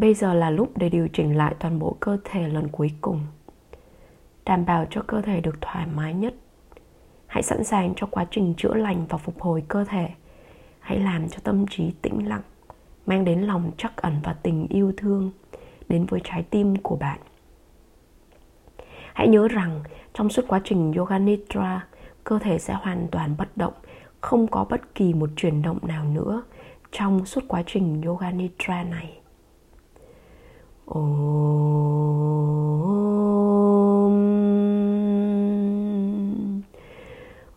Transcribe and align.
bây 0.00 0.14
giờ 0.14 0.34
là 0.34 0.50
lúc 0.50 0.78
để 0.78 0.88
điều 0.88 1.08
chỉnh 1.12 1.36
lại 1.36 1.54
toàn 1.58 1.78
bộ 1.78 1.96
cơ 2.00 2.18
thể 2.24 2.48
lần 2.48 2.68
cuối 2.68 2.90
cùng. 3.00 3.20
Đảm 4.44 4.66
bảo 4.66 4.86
cho 4.90 5.02
cơ 5.06 5.22
thể 5.22 5.40
được 5.40 5.60
thoải 5.60 5.86
mái 5.94 6.14
nhất. 6.14 6.34
Hãy 7.26 7.42
sẵn 7.42 7.64
sàng 7.64 7.92
cho 7.96 8.06
quá 8.10 8.26
trình 8.30 8.54
chữa 8.56 8.74
lành 8.74 9.06
và 9.08 9.18
phục 9.18 9.40
hồi 9.40 9.62
cơ 9.68 9.84
thể. 9.84 10.08
Hãy 10.80 10.98
làm 10.98 11.28
cho 11.28 11.38
tâm 11.44 11.66
trí 11.70 11.92
tĩnh 12.02 12.28
lặng, 12.28 12.42
mang 13.06 13.24
đến 13.24 13.40
lòng 13.40 13.70
trắc 13.76 13.96
ẩn 13.96 14.14
và 14.22 14.32
tình 14.32 14.66
yêu 14.68 14.92
thương 14.96 15.30
đến 15.88 16.06
với 16.06 16.20
trái 16.24 16.42
tim 16.50 16.76
của 16.76 16.96
bạn. 16.96 17.18
Hãy 19.14 19.28
nhớ 19.28 19.48
rằng 19.48 19.80
trong 20.14 20.28
suốt 20.30 20.44
quá 20.48 20.60
trình 20.64 20.92
yoga 20.92 21.18
nidra, 21.18 21.86
cơ 22.24 22.38
thể 22.38 22.58
sẽ 22.58 22.74
hoàn 22.74 23.06
toàn 23.10 23.34
bất 23.38 23.56
động, 23.56 23.74
không 24.20 24.46
có 24.46 24.64
bất 24.70 24.94
kỳ 24.94 25.14
một 25.14 25.30
chuyển 25.36 25.62
động 25.62 25.78
nào 25.82 26.04
nữa 26.04 26.42
trong 26.92 27.26
suốt 27.26 27.44
quá 27.48 27.62
trình 27.66 28.02
yoga 28.02 28.30
nidra 28.30 28.82
này. 28.84 29.19
Om. 30.92 31.02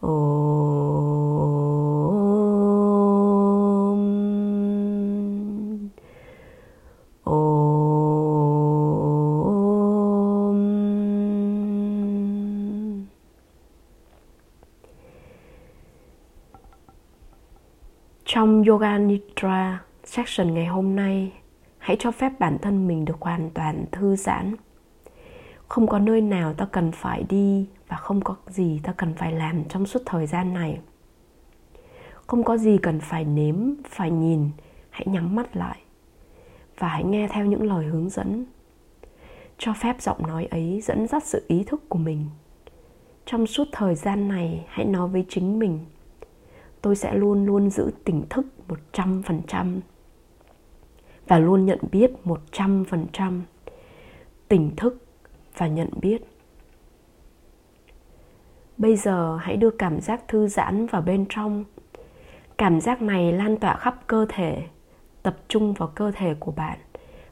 Om. 0.02 0.34
Om. 7.22 7.74
Trong 18.26 18.64
Yoga 18.64 18.98
Nidra 18.98 19.80
section 20.04 20.54
ngày 20.54 20.66
hôm 20.66 20.96
nay, 20.96 21.43
hãy 21.84 21.98
cho 22.00 22.12
phép 22.12 22.32
bản 22.40 22.58
thân 22.62 22.88
mình 22.88 23.06
được 23.06 23.22
hoàn 23.22 23.50
toàn 23.50 23.86
thư 23.92 24.16
giãn. 24.16 24.56
Không 25.68 25.88
có 25.88 26.00
nơi 26.00 26.22
nào 26.22 26.54
ta 26.54 26.66
cần 26.72 26.92
phải 26.92 27.24
đi 27.30 27.68
và 27.88 27.98
không 27.98 28.22
có 28.22 28.36
gì 28.48 28.80
ta 28.84 28.94
cần 28.98 29.14
phải 29.14 29.32
làm 29.32 29.64
trong 29.64 29.86
suốt 29.86 30.00
thời 30.06 30.28
gian 30.28 30.54
này. 30.54 30.80
Không 32.28 32.44
có 32.44 32.58
gì 32.58 32.78
cần 32.78 33.00
phải 33.00 33.26
nếm, 33.26 33.56
phải 33.90 34.12
nhìn, 34.12 34.50
hãy 34.90 35.08
nhắm 35.08 35.36
mắt 35.36 35.56
lại 35.56 35.78
và 36.78 36.88
hãy 36.88 37.04
nghe 37.04 37.28
theo 37.28 37.46
những 37.46 37.64
lời 37.64 37.86
hướng 37.86 38.10
dẫn. 38.10 38.46
Cho 39.58 39.74
phép 39.74 40.02
giọng 40.02 40.28
nói 40.28 40.46
ấy 40.46 40.82
dẫn 40.84 41.08
dắt 41.08 41.24
sự 41.26 41.46
ý 41.48 41.64
thức 41.64 41.90
của 41.90 42.00
mình. 42.00 42.26
Trong 43.26 43.48
suốt 43.48 43.68
thời 43.72 43.96
gian 43.96 44.28
này, 44.28 44.66
hãy 44.68 44.86
nói 44.86 45.08
với 45.08 45.26
chính 45.30 45.60
mình 45.60 45.80
tôi 46.82 46.96
sẽ 46.96 47.14
luôn 47.14 47.46
luôn 47.46 47.70
giữ 47.70 47.92
tỉnh 48.04 48.26
thức 48.30 48.46
100% 48.94 49.80
và 51.28 51.40
luôn 51.40 51.66
nhận 51.66 51.80
biết 51.92 52.12
100%. 52.26 53.42
Tỉnh 54.48 54.76
thức 54.76 55.06
và 55.58 55.68
nhận 55.68 55.90
biết. 56.02 56.22
Bây 58.78 58.96
giờ 58.96 59.38
hãy 59.42 59.58
đưa 59.58 59.70
cảm 59.70 60.02
giác 60.02 60.28
thư 60.28 60.48
giãn 60.48 60.86
vào 60.86 61.02
bên 61.02 61.26
trong. 61.30 61.64
Cảm 62.58 62.82
giác 62.82 63.02
này 63.02 63.32
lan 63.32 63.58
tỏa 63.58 63.76
khắp 63.76 64.08
cơ 64.08 64.26
thể, 64.30 64.64
tập 65.24 65.38
trung 65.48 65.74
vào 65.74 65.92
cơ 65.96 66.12
thể 66.16 66.34
của 66.40 66.52
bạn 66.52 66.80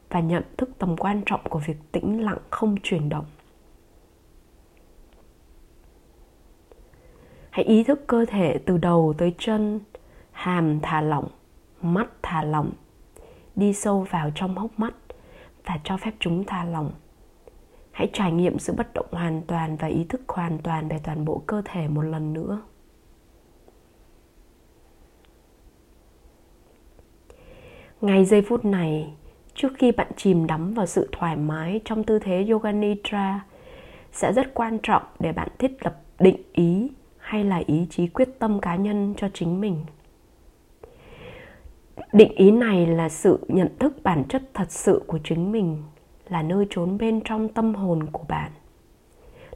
và 0.09 0.19
nhận 0.19 0.43
thức 0.57 0.69
tầm 0.77 0.97
quan 0.97 1.21
trọng 1.25 1.41
của 1.49 1.59
việc 1.59 1.77
tĩnh 1.91 2.23
lặng 2.23 2.39
không 2.49 2.75
chuyển 2.83 3.09
động. 3.09 3.25
Hãy 7.49 7.65
ý 7.65 7.83
thức 7.83 8.07
cơ 8.07 8.25
thể 8.25 8.59
từ 8.65 8.77
đầu 8.77 9.13
tới 9.17 9.35
chân, 9.37 9.79
hàm 10.31 10.79
thả 10.79 11.01
lỏng, 11.01 11.27
mắt 11.81 12.07
thả 12.21 12.43
lỏng, 12.43 12.71
đi 13.55 13.73
sâu 13.73 14.07
vào 14.09 14.31
trong 14.35 14.55
hốc 14.57 14.79
mắt 14.79 14.93
và 15.65 15.79
cho 15.83 15.97
phép 15.97 16.11
chúng 16.19 16.43
tha 16.43 16.63
lỏng. 16.63 16.91
Hãy 17.91 18.09
trải 18.13 18.31
nghiệm 18.31 18.59
sự 18.59 18.73
bất 18.73 18.93
động 18.93 19.07
hoàn 19.11 19.41
toàn 19.47 19.75
và 19.75 19.87
ý 19.87 20.03
thức 20.03 20.21
hoàn 20.27 20.57
toàn 20.57 20.87
về 20.87 20.99
toàn 21.03 21.25
bộ 21.25 21.43
cơ 21.47 21.61
thể 21.65 21.87
một 21.87 22.01
lần 22.01 22.33
nữa. 22.33 22.61
Ngay 28.01 28.25
giây 28.25 28.41
phút 28.41 28.65
này, 28.65 29.13
trước 29.55 29.69
khi 29.77 29.91
bạn 29.91 30.07
chìm 30.15 30.47
đắm 30.47 30.73
vào 30.73 30.85
sự 30.85 31.09
thoải 31.11 31.35
mái 31.35 31.81
trong 31.85 32.03
tư 32.03 32.19
thế 32.19 32.45
Yoga 32.49 32.71
Nidra, 32.71 33.45
sẽ 34.11 34.33
rất 34.33 34.53
quan 34.53 34.79
trọng 34.83 35.03
để 35.19 35.31
bạn 35.31 35.47
thiết 35.59 35.71
lập 35.81 36.01
định 36.19 36.43
ý 36.53 36.91
hay 37.17 37.43
là 37.43 37.61
ý 37.65 37.87
chí 37.89 38.07
quyết 38.07 38.39
tâm 38.39 38.59
cá 38.59 38.75
nhân 38.75 39.13
cho 39.17 39.29
chính 39.33 39.61
mình 39.61 39.85
định 42.13 42.31
ý 42.35 42.51
này 42.51 42.87
là 42.87 43.09
sự 43.09 43.39
nhận 43.47 43.77
thức 43.79 43.93
bản 44.03 44.23
chất 44.29 44.43
thật 44.53 44.71
sự 44.71 45.03
của 45.07 45.19
chính 45.23 45.51
mình, 45.51 45.83
là 46.29 46.43
nơi 46.43 46.67
trốn 46.69 46.97
bên 46.97 47.21
trong 47.25 47.49
tâm 47.49 47.75
hồn 47.75 48.05
của 48.11 48.23
bạn, 48.27 48.51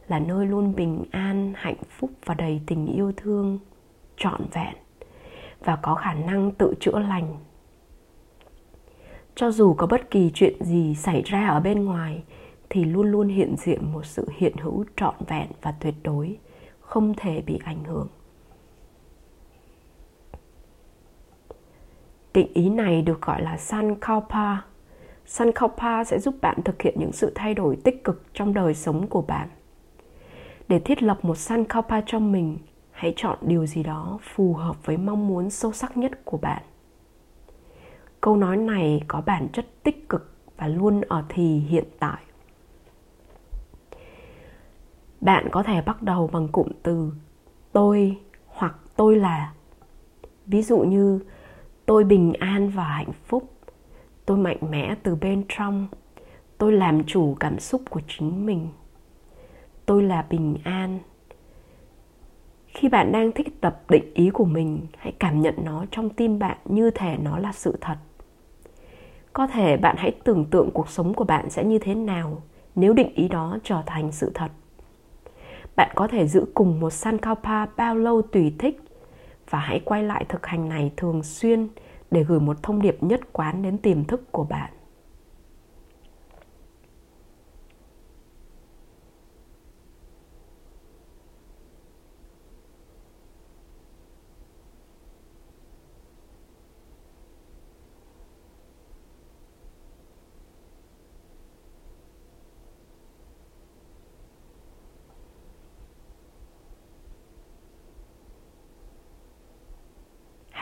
là 0.08 0.20
nơi 0.20 0.46
luôn 0.46 0.76
bình 0.76 1.04
an, 1.12 1.54
hạnh 1.56 1.84
phúc 1.90 2.12
và 2.26 2.34
đầy 2.34 2.62
tình 2.68 2.86
yêu 2.86 3.12
thương, 3.18 3.60
trọn 4.18 4.42
vẹn 4.54 4.74
và 5.64 5.76
có 5.76 5.96
khả 5.96 6.14
năng 6.14 6.52
tự 6.52 6.74
chữa 6.80 7.00
lành. 7.00 7.38
Cho 9.36 9.52
dù 9.52 9.74
có 9.74 9.88
bất 9.88 10.12
kỳ 10.12 10.32
chuyện 10.34 10.64
gì 10.64 10.96
xảy 10.96 11.22
ra 11.22 11.48
ở 11.48 11.60
bên 11.60 11.86
ngoài, 11.86 12.24
thì 12.70 12.86
luôn 12.86 13.12
luôn 13.12 13.28
hiện 13.28 13.56
diện 13.58 13.94
một 13.94 14.06
sự 14.06 14.28
hiện 14.38 14.58
hữu 14.58 14.86
trọn 14.96 15.16
vẹn 15.28 15.48
và 15.62 15.72
tuyệt 15.72 15.96
đối, 16.04 16.38
không 16.80 17.14
thể 17.18 17.42
bị 17.42 17.60
ảnh 17.64 17.84
hưởng. 17.84 18.08
Định 22.36 22.54
ý 22.54 22.70
này 22.70 23.02
được 23.02 23.22
gọi 23.22 23.42
là 23.42 23.58
sankalpa. 23.58 24.56
Sankalpa 25.26 26.04
sẽ 26.04 26.20
giúp 26.20 26.36
bạn 26.42 26.64
thực 26.66 26.82
hiện 26.82 26.96
những 27.00 27.12
sự 27.12 27.32
thay 27.36 27.54
đổi 27.54 27.78
tích 27.84 28.04
cực 28.04 28.24
trong 28.34 28.54
đời 28.54 28.74
sống 28.74 29.08
của 29.08 29.22
bạn. 29.22 29.50
Để 30.68 30.80
thiết 30.80 31.04
lập 31.04 31.20
một 31.22 31.36
sankalpa 31.36 32.02
cho 32.06 32.20
mình, 32.20 32.58
hãy 32.92 33.14
chọn 33.16 33.38
điều 33.42 33.66
gì 33.66 33.84
đó 33.84 34.20
phù 34.22 34.54
hợp 34.54 34.86
với 34.86 34.98
mong 34.98 35.28
muốn 35.28 35.50
sâu 35.50 35.72
sắc 35.72 35.98
nhất 35.98 36.26
của 36.26 36.38
bạn. 36.38 36.64
Câu 38.22 38.36
nói 38.36 38.58
này 38.58 39.02
có 39.08 39.22
bản 39.26 39.48
chất 39.54 39.66
tích 39.84 40.10
cực 40.10 40.36
và 40.58 40.68
luôn 40.68 41.02
ở 41.02 41.24
thì 41.30 41.60
hiện 41.60 41.86
tại. 42.00 42.22
Bạn 45.22 45.48
có 45.52 45.64
thể 45.64 45.82
bắt 45.82 46.02
đầu 46.02 46.28
bằng 46.28 46.48
cụm 46.48 46.68
từ 46.84 47.12
tôi 47.72 48.18
hoặc 48.48 48.76
tôi 48.96 49.16
là. 49.16 49.54
Ví 50.46 50.62
dụ 50.62 50.80
như 50.80 51.20
tôi 51.86 52.04
bình 52.04 52.34
an 52.40 52.70
và 52.70 52.84
hạnh 52.84 53.12
phúc. 53.26 53.52
Tôi 54.26 54.38
mạnh 54.38 54.58
mẽ 54.70 54.96
từ 55.04 55.16
bên 55.16 55.44
trong. 55.50 55.88
Tôi 56.58 56.74
làm 56.74 57.04
chủ 57.04 57.36
cảm 57.40 57.60
xúc 57.60 57.82
của 57.90 58.02
chính 58.08 58.46
mình. 58.46 58.68
Tôi 59.86 60.04
là 60.04 60.26
bình 60.30 60.58
an. 60.64 61.00
Khi 62.68 62.90
bạn 62.90 63.12
đang 63.12 63.32
thích 63.32 63.62
tập 63.62 63.84
định 63.90 64.14
ý 64.14 64.30
của 64.30 64.46
mình, 64.46 64.88
hãy 64.98 65.14
cảm 65.20 65.42
nhận 65.42 65.56
nó 65.64 65.86
trong 65.92 66.10
tim 66.10 66.40
bạn 66.40 66.58
như 66.66 66.92
thể 66.92 67.18
nó 67.18 67.38
là 67.38 67.52
sự 67.52 67.78
thật. 67.82 67.96
Có 69.34 69.48
thể 69.48 69.78
bạn 69.78 69.96
hãy 70.00 70.12
tưởng 70.24 70.46
tượng 70.46 70.72
cuộc 70.72 70.90
sống 70.90 71.14
của 71.14 71.24
bạn 71.24 71.50
sẽ 71.50 71.64
như 71.64 71.80
thế 71.80 71.96
nào 71.96 72.42
nếu 72.76 72.94
định 72.94 73.14
ý 73.16 73.28
đó 73.28 73.58
trở 73.64 73.82
thành 73.86 74.12
sự 74.12 74.32
thật. 74.34 74.52
Bạn 75.76 75.92
có 75.96 76.08
thể 76.08 76.28
giữ 76.28 76.46
cùng 76.54 76.80
một 76.80 76.90
sankalpa 76.90 77.66
bao 77.66 77.96
lâu 77.96 78.22
tùy 78.22 78.54
thích 78.60 78.80
và 79.50 79.60
hãy 79.60 79.82
quay 79.86 80.04
lại 80.04 80.26
thực 80.30 80.46
hành 80.46 80.70
này 80.70 80.92
thường 80.98 81.24
xuyên 81.24 81.68
để 82.12 82.24
gửi 82.24 82.40
một 82.40 82.64
thông 82.64 82.82
điệp 82.82 82.98
nhất 83.04 83.20
quán 83.32 83.62
đến 83.62 83.78
tiềm 83.78 84.06
thức 84.06 84.32
của 84.32 84.44
bạn. 84.44 84.72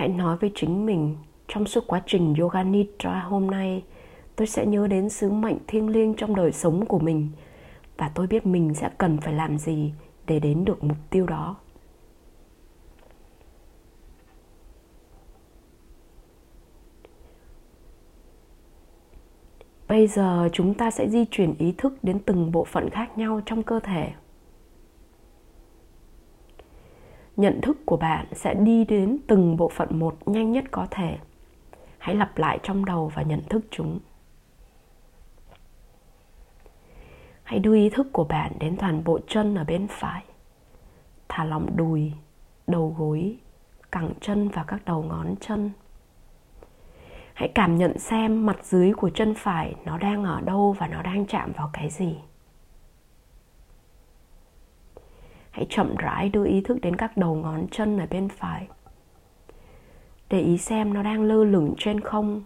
Hãy 0.03 0.09
nói 0.11 0.37
với 0.37 0.51
chính 0.55 0.85
mình, 0.85 1.15
trong 1.47 1.65
suốt 1.65 1.83
quá 1.87 2.01
trình 2.05 2.35
yoga 2.39 2.63
nidra 2.63 3.19
hôm 3.19 3.51
nay, 3.51 3.83
tôi 4.35 4.47
sẽ 4.47 4.65
nhớ 4.65 4.87
đến 4.87 5.09
sứ 5.09 5.29
mệnh 5.31 5.57
thiêng 5.67 5.89
liêng 5.89 6.13
trong 6.13 6.35
đời 6.35 6.51
sống 6.51 6.85
của 6.85 6.99
mình, 6.99 7.29
và 7.97 8.11
tôi 8.15 8.27
biết 8.27 8.45
mình 8.45 8.73
sẽ 8.73 8.89
cần 8.97 9.17
phải 9.17 9.33
làm 9.33 9.57
gì 9.57 9.93
để 10.27 10.39
đến 10.39 10.65
được 10.65 10.83
mục 10.83 10.97
tiêu 11.09 11.25
đó. 11.25 11.55
Bây 19.87 20.07
giờ 20.07 20.49
chúng 20.53 20.73
ta 20.73 20.91
sẽ 20.91 21.09
di 21.09 21.25
chuyển 21.25 21.55
ý 21.57 21.73
thức 21.77 21.93
đến 22.03 22.19
từng 22.19 22.51
bộ 22.51 22.65
phận 22.65 22.89
khác 22.89 23.17
nhau 23.17 23.41
trong 23.45 23.63
cơ 23.63 23.79
thể. 23.79 24.11
nhận 27.37 27.61
thức 27.61 27.77
của 27.85 27.97
bạn 27.97 28.25
sẽ 28.31 28.53
đi 28.53 28.85
đến 28.85 29.17
từng 29.27 29.57
bộ 29.57 29.69
phận 29.69 29.99
một 29.99 30.17
nhanh 30.25 30.51
nhất 30.51 30.63
có 30.71 30.87
thể. 30.91 31.17
Hãy 31.97 32.15
lặp 32.15 32.37
lại 32.37 32.59
trong 32.63 32.85
đầu 32.85 33.11
và 33.15 33.21
nhận 33.21 33.41
thức 33.49 33.65
chúng. 33.71 33.99
Hãy 37.43 37.59
đưa 37.59 37.75
ý 37.75 37.89
thức 37.89 38.07
của 38.11 38.23
bạn 38.23 38.51
đến 38.59 38.77
toàn 38.77 39.03
bộ 39.03 39.19
chân 39.27 39.55
ở 39.55 39.63
bên 39.63 39.87
phải. 39.89 40.23
Thả 41.29 41.43
lỏng 41.43 41.69
đùi, 41.75 42.11
đầu 42.67 42.95
gối, 42.97 43.37
cẳng 43.91 44.13
chân 44.21 44.49
và 44.49 44.63
các 44.63 44.85
đầu 44.85 45.03
ngón 45.03 45.35
chân. 45.39 45.71
Hãy 47.33 47.51
cảm 47.55 47.77
nhận 47.77 47.99
xem 47.99 48.45
mặt 48.45 48.65
dưới 48.65 48.93
của 48.93 49.09
chân 49.09 49.33
phải 49.37 49.75
nó 49.85 49.97
đang 49.97 50.23
ở 50.23 50.41
đâu 50.41 50.75
và 50.79 50.87
nó 50.87 51.01
đang 51.01 51.25
chạm 51.25 51.51
vào 51.51 51.69
cái 51.73 51.89
gì. 51.89 52.15
Hãy 55.53 55.65
chậm 55.69 55.95
rãi 55.95 56.29
đưa 56.29 56.45
ý 56.45 56.61
thức 56.61 56.81
đến 56.81 56.95
các 56.95 57.17
đầu 57.17 57.35
ngón 57.35 57.67
chân 57.71 57.99
ở 57.99 58.05
bên 58.09 58.29
phải. 58.29 58.67
Để 60.29 60.39
ý 60.39 60.57
xem 60.57 60.93
nó 60.93 61.03
đang 61.03 61.23
lơ 61.23 61.43
lửng 61.43 61.73
trên 61.77 61.99
không 61.99 62.43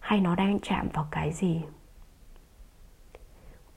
hay 0.00 0.20
nó 0.20 0.34
đang 0.34 0.58
chạm 0.60 0.88
vào 0.92 1.08
cái 1.10 1.32
gì. 1.32 1.62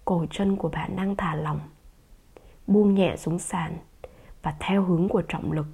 Cổ 0.06 0.26
chân 0.30 0.56
của 0.56 0.70
bạn 0.70 0.96
đang 0.96 1.16
thả 1.16 1.36
lỏng, 1.36 1.60
buông 2.68 2.96
nhẹ 2.96 3.16
xuống 3.18 3.40
sàn 3.40 3.78
và 4.44 4.56
theo 4.60 4.84
hướng 4.84 5.10
của 5.10 5.22
trọng 5.22 5.52
lực. 5.52 5.66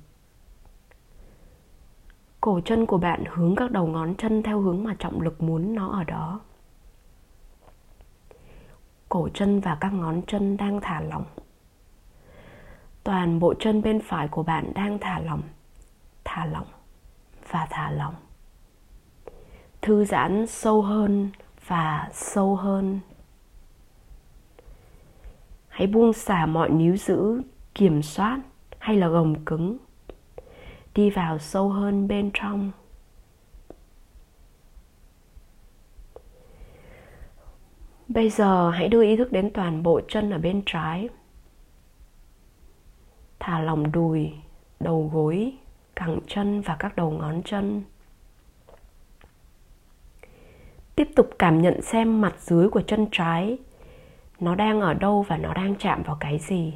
Cổ 2.41 2.61
chân 2.65 2.85
của 2.85 2.97
bạn 2.97 3.23
hướng 3.33 3.55
các 3.55 3.71
đầu 3.71 3.87
ngón 3.87 4.15
chân 4.15 4.43
theo 4.43 4.59
hướng 4.59 4.83
mà 4.83 4.95
trọng 4.99 5.21
lực 5.21 5.43
muốn 5.43 5.75
nó 5.75 5.87
ở 5.87 6.03
đó. 6.03 6.39
Cổ 9.09 9.29
chân 9.33 9.59
và 9.59 9.77
các 9.81 9.93
ngón 9.93 10.21
chân 10.27 10.57
đang 10.57 10.81
thả 10.81 11.01
lỏng 11.01 11.25
toàn 13.05 13.39
bộ 13.39 13.53
chân 13.59 13.81
bên 13.81 13.99
phải 14.01 14.27
của 14.27 14.43
bạn 14.43 14.71
đang 14.75 14.99
thả 14.99 15.19
lỏng. 15.19 15.41
Thả 16.23 16.45
lỏng 16.45 16.67
và 17.49 17.67
thả 17.69 17.91
lỏng. 17.91 18.15
Thư 19.81 20.05
giãn 20.05 20.47
sâu 20.47 20.81
hơn 20.81 21.31
và 21.67 22.09
sâu 22.13 22.55
hơn. 22.55 22.99
Hãy 25.67 25.87
buông 25.87 26.13
xả 26.13 26.45
mọi 26.45 26.69
níu 26.69 26.97
giữ, 26.97 27.41
kiểm 27.75 28.01
soát 28.01 28.39
hay 28.79 28.95
là 28.95 29.07
gồng 29.07 29.45
cứng. 29.45 29.77
Đi 30.95 31.09
vào 31.09 31.39
sâu 31.39 31.69
hơn 31.69 32.07
bên 32.07 32.31
trong. 32.33 32.71
Bây 38.07 38.29
giờ 38.29 38.69
hãy 38.69 38.87
đưa 38.87 39.03
ý 39.03 39.15
thức 39.15 39.31
đến 39.31 39.51
toàn 39.53 39.83
bộ 39.83 40.01
chân 40.07 40.31
ở 40.31 40.37
bên 40.37 40.61
trái 40.65 41.09
thả 43.45 43.59
lỏng 43.59 43.91
đùi, 43.91 44.33
đầu 44.79 45.09
gối, 45.13 45.53
cẳng 45.95 46.19
chân 46.27 46.61
và 46.61 46.75
các 46.79 46.95
đầu 46.95 47.11
ngón 47.11 47.41
chân. 47.43 47.83
Tiếp 50.95 51.07
tục 51.15 51.29
cảm 51.39 51.61
nhận 51.61 51.81
xem 51.81 52.21
mặt 52.21 52.35
dưới 52.39 52.69
của 52.69 52.81
chân 52.81 53.07
trái, 53.11 53.57
nó 54.39 54.55
đang 54.55 54.81
ở 54.81 54.93
đâu 54.93 55.21
và 55.27 55.37
nó 55.37 55.53
đang 55.53 55.75
chạm 55.75 56.03
vào 56.03 56.17
cái 56.19 56.39
gì. 56.39 56.73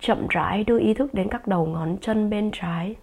Chậm 0.00 0.26
rãi 0.30 0.64
đưa 0.64 0.78
ý 0.78 0.94
thức 0.94 1.14
đến 1.14 1.28
các 1.30 1.46
đầu 1.46 1.66
ngón 1.66 1.96
chân 2.00 2.30
bên 2.30 2.50
trái. 2.52 2.94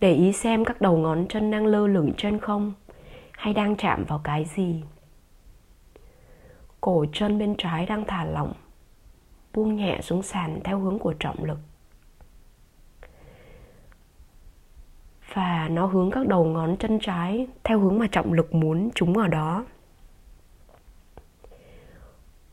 Để 0.00 0.12
ý 0.12 0.32
xem 0.32 0.64
các 0.64 0.80
đầu 0.80 0.96
ngón 0.96 1.26
chân 1.28 1.50
đang 1.50 1.66
lơ 1.66 1.86
lửng 1.86 2.12
trên 2.16 2.38
không 2.38 2.72
hay 3.32 3.54
đang 3.54 3.76
chạm 3.76 4.04
vào 4.04 4.20
cái 4.24 4.44
gì. 4.44 4.82
Cổ 6.80 7.04
chân 7.12 7.38
bên 7.38 7.54
trái 7.58 7.86
đang 7.86 8.04
thả 8.04 8.24
lỏng 8.24 8.52
buông 9.54 9.76
nhẹ 9.76 10.00
xuống 10.02 10.22
sàn 10.22 10.60
theo 10.64 10.78
hướng 10.78 10.98
của 10.98 11.12
trọng 11.12 11.44
lực. 11.44 11.58
Và 15.34 15.68
nó 15.68 15.86
hướng 15.86 16.10
các 16.10 16.28
đầu 16.28 16.44
ngón 16.44 16.76
chân 16.76 16.98
trái 17.02 17.46
theo 17.64 17.78
hướng 17.78 17.98
mà 17.98 18.06
trọng 18.12 18.32
lực 18.32 18.54
muốn 18.54 18.90
chúng 18.94 19.18
ở 19.18 19.28
đó. 19.28 19.64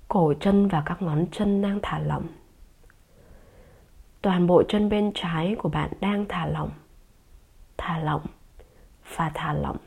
Cổ 0.07 0.33
chân 0.39 0.67
và 0.67 0.83
các 0.85 1.01
ngón 1.01 1.25
chân 1.31 1.61
đang 1.61 1.79
thả 1.83 1.99
lỏng. 1.99 2.27
Toàn 4.21 4.47
bộ 4.47 4.63
chân 4.67 4.89
bên 4.89 5.11
trái 5.15 5.55
của 5.59 5.69
bạn 5.69 5.91
đang 6.01 6.25
thả 6.29 6.45
lỏng 6.45 6.71
thả 7.81 7.99
lỏng 7.99 8.25
và 9.15 9.31
thả 9.33 9.53
lỏng. 9.53 9.77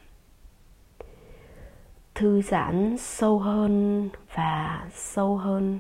Thư 2.15 2.43
giãn 2.43 2.97
sâu 2.99 3.39
hơn 3.39 4.09
và 4.35 4.89
sâu 4.93 5.37
hơn. 5.37 5.79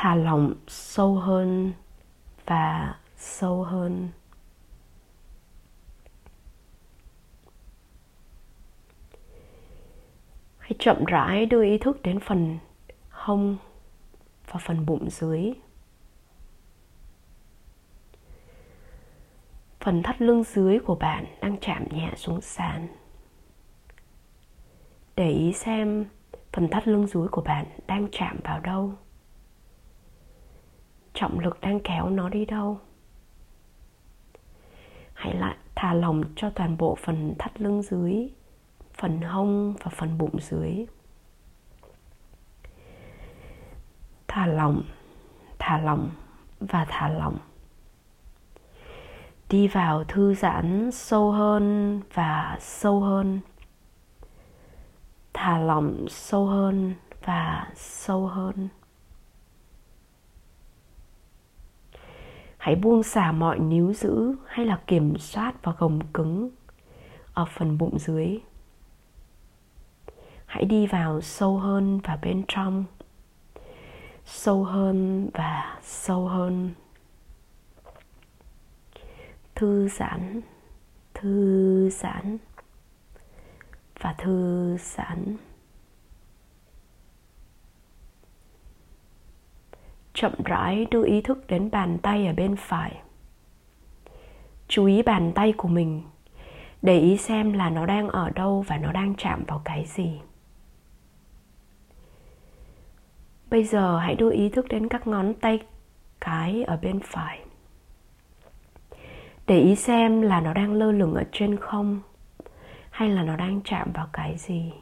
Thả 0.00 0.14
lỏng 0.14 0.54
sâu 0.68 1.14
hơn 1.14 1.72
và 2.46 2.94
sâu 3.16 3.64
hơn. 3.64 4.08
Hãy 10.58 10.72
chậm 10.78 11.04
rãi 11.04 11.46
đưa 11.46 11.64
ý 11.64 11.78
thức 11.78 12.02
đến 12.02 12.20
phần 12.20 12.58
hông 13.10 13.56
và 14.46 14.60
phần 14.60 14.86
bụng 14.86 15.10
dưới. 15.10 15.52
Phần 19.80 20.02
thắt 20.02 20.22
lưng 20.22 20.44
dưới 20.44 20.78
của 20.78 20.94
bạn 20.94 21.24
đang 21.40 21.56
chạm 21.60 21.84
nhẹ 21.90 22.12
xuống 22.16 22.40
sàn. 22.40 22.88
Để 25.16 25.30
ý 25.30 25.52
xem 25.52 26.04
phần 26.52 26.68
thắt 26.68 26.88
lưng 26.88 27.06
dưới 27.06 27.28
của 27.28 27.42
bạn 27.42 27.66
đang 27.86 28.08
chạm 28.12 28.40
vào 28.44 28.60
đâu 28.60 28.94
trọng 31.20 31.38
lực 31.38 31.60
đang 31.60 31.80
kéo 31.80 32.10
nó 32.10 32.28
đi 32.28 32.44
đâu. 32.44 32.80
Hãy 35.14 35.34
lại 35.34 35.56
thả 35.74 35.94
lỏng 35.94 36.22
cho 36.36 36.50
toàn 36.50 36.76
bộ 36.76 36.94
phần 36.94 37.34
thắt 37.38 37.60
lưng 37.60 37.82
dưới, 37.82 38.28
phần 38.94 39.20
hông 39.20 39.74
và 39.82 39.90
phần 39.90 40.18
bụng 40.18 40.40
dưới. 40.40 40.86
Thả 44.28 44.46
lỏng 44.46 44.82
thả 45.58 45.78
lỏng 45.78 46.10
và 46.60 46.86
thả 46.88 47.08
lỏng. 47.08 47.38
Đi 49.48 49.68
vào 49.68 50.04
thư 50.04 50.34
giãn 50.34 50.90
sâu 50.92 51.30
hơn 51.30 52.00
và 52.14 52.56
sâu 52.60 53.00
hơn. 53.00 53.40
Thả 55.32 55.58
lỏng 55.58 56.06
sâu 56.08 56.46
hơn 56.46 56.94
và 57.24 57.70
sâu 57.74 58.26
hơn. 58.26 58.68
Hãy 62.58 62.74
buông 62.74 63.02
xả 63.02 63.32
mọi 63.32 63.58
níu 63.58 63.92
giữ 63.92 64.34
hay 64.46 64.66
là 64.66 64.80
kiểm 64.86 65.16
soát 65.18 65.54
và 65.62 65.72
gồng 65.78 66.00
cứng 66.12 66.50
ở 67.34 67.44
phần 67.44 67.78
bụng 67.78 67.98
dưới. 67.98 68.38
Hãy 70.46 70.64
đi 70.64 70.86
vào 70.86 71.20
sâu 71.20 71.58
hơn 71.58 72.00
và 72.04 72.18
bên 72.22 72.44
trong. 72.48 72.84
Sâu 74.24 74.64
hơn 74.64 75.30
và 75.34 75.78
sâu 75.82 76.28
hơn. 76.28 76.70
Thư 79.54 79.88
giãn 79.88 80.42
thư 81.22 81.90
giãn 81.90 82.38
và 84.00 84.14
thư 84.18 84.76
giãn. 84.80 85.36
Chậm 90.20 90.32
rãi 90.44 90.86
đưa 90.90 91.04
ý 91.04 91.20
thức 91.20 91.46
đến 91.48 91.70
bàn 91.70 91.98
tay 92.02 92.26
ở 92.26 92.32
bên 92.32 92.56
phải. 92.56 92.96
Chú 94.68 94.84
ý 94.84 95.02
bàn 95.02 95.32
tay 95.34 95.52
của 95.52 95.68
mình, 95.68 96.02
để 96.82 96.98
ý 96.98 97.16
xem 97.16 97.52
là 97.52 97.70
nó 97.70 97.86
đang 97.86 98.08
ở 98.08 98.30
đâu 98.30 98.64
và 98.68 98.76
nó 98.78 98.92
đang 98.92 99.14
chạm 99.14 99.44
vào 99.46 99.62
cái 99.64 99.84
gì. 99.86 100.20
Bây 103.50 103.64
giờ 103.64 103.98
hãy 103.98 104.14
đưa 104.14 104.30
ý 104.30 104.48
thức 104.48 104.68
đến 104.68 104.88
các 104.88 105.06
ngón 105.06 105.34
tay 105.34 105.58
cái 106.20 106.64
ở 106.64 106.78
bên 106.82 107.00
phải. 107.00 107.40
Để 109.46 109.60
ý 109.60 109.76
xem 109.76 110.22
là 110.22 110.40
nó 110.40 110.54
đang 110.54 110.72
lơ 110.72 110.92
lửng 110.92 111.14
ở 111.14 111.24
trên 111.32 111.56
không, 111.56 112.00
hay 112.90 113.08
là 113.08 113.22
nó 113.22 113.36
đang 113.36 113.60
chạm 113.64 113.92
vào 113.92 114.08
cái 114.12 114.36
gì 114.38 114.72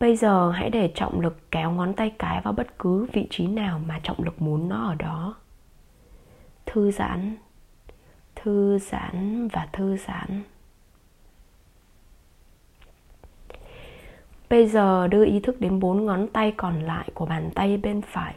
bây 0.00 0.16
giờ 0.16 0.50
hãy 0.50 0.70
để 0.70 0.92
trọng 0.94 1.20
lực 1.20 1.50
kéo 1.50 1.70
ngón 1.70 1.94
tay 1.94 2.12
cái 2.18 2.40
vào 2.40 2.52
bất 2.52 2.78
cứ 2.78 3.06
vị 3.12 3.26
trí 3.30 3.46
nào 3.46 3.80
mà 3.86 4.00
trọng 4.02 4.24
lực 4.24 4.42
muốn 4.42 4.68
nó 4.68 4.88
ở 4.88 4.94
đó. 4.94 5.34
Thư 6.66 6.90
giãn 6.90 7.36
thư 8.42 8.78
giãn 8.78 9.48
và 9.48 9.68
thư 9.72 9.96
giãn. 9.96 10.42
Bây 14.50 14.68
giờ 14.68 15.08
đưa 15.08 15.24
ý 15.24 15.40
thức 15.40 15.60
đến 15.60 15.80
bốn 15.80 16.06
ngón 16.06 16.28
tay 16.28 16.54
còn 16.56 16.80
lại 16.82 17.08
của 17.14 17.26
bàn 17.26 17.50
tay 17.54 17.76
bên 17.76 18.02
phải. 18.02 18.34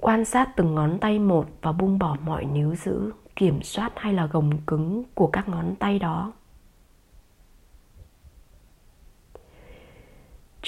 Quan 0.00 0.24
sát 0.24 0.56
từng 0.56 0.74
ngón 0.74 0.98
tay 0.98 1.18
một 1.18 1.46
và 1.62 1.72
buông 1.72 1.98
bỏ 1.98 2.16
mọi 2.24 2.44
níu 2.44 2.74
giữ, 2.74 3.12
kiểm 3.36 3.62
soát 3.62 3.92
hay 3.96 4.12
là 4.12 4.26
gồng 4.26 4.58
cứng 4.66 5.02
của 5.14 5.26
các 5.26 5.48
ngón 5.48 5.74
tay 5.78 5.98
đó. 5.98 6.32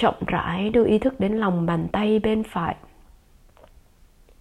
Chậm 0.00 0.14
rãi 0.26 0.70
đưa 0.70 0.86
ý 0.86 0.98
thức 0.98 1.20
đến 1.20 1.32
lòng 1.32 1.66
bàn 1.66 1.88
tay 1.92 2.18
bên 2.18 2.42
phải. 2.42 2.76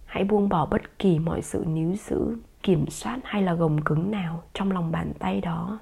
Hãy 0.04 0.24
buông 0.24 0.48
bỏ 0.48 0.66
bất 0.66 0.98
kỳ 0.98 1.18
mọi 1.18 1.42
sự 1.42 1.64
níu 1.66 1.94
giữ, 1.96 2.36
kiểm 2.62 2.86
soát 2.90 3.18
hay 3.24 3.42
là 3.42 3.54
gồng 3.54 3.80
cứng 3.80 4.10
nào 4.10 4.42
trong 4.54 4.72
lòng 4.72 4.92
bàn 4.92 5.12
tay 5.18 5.40
đó. 5.40 5.78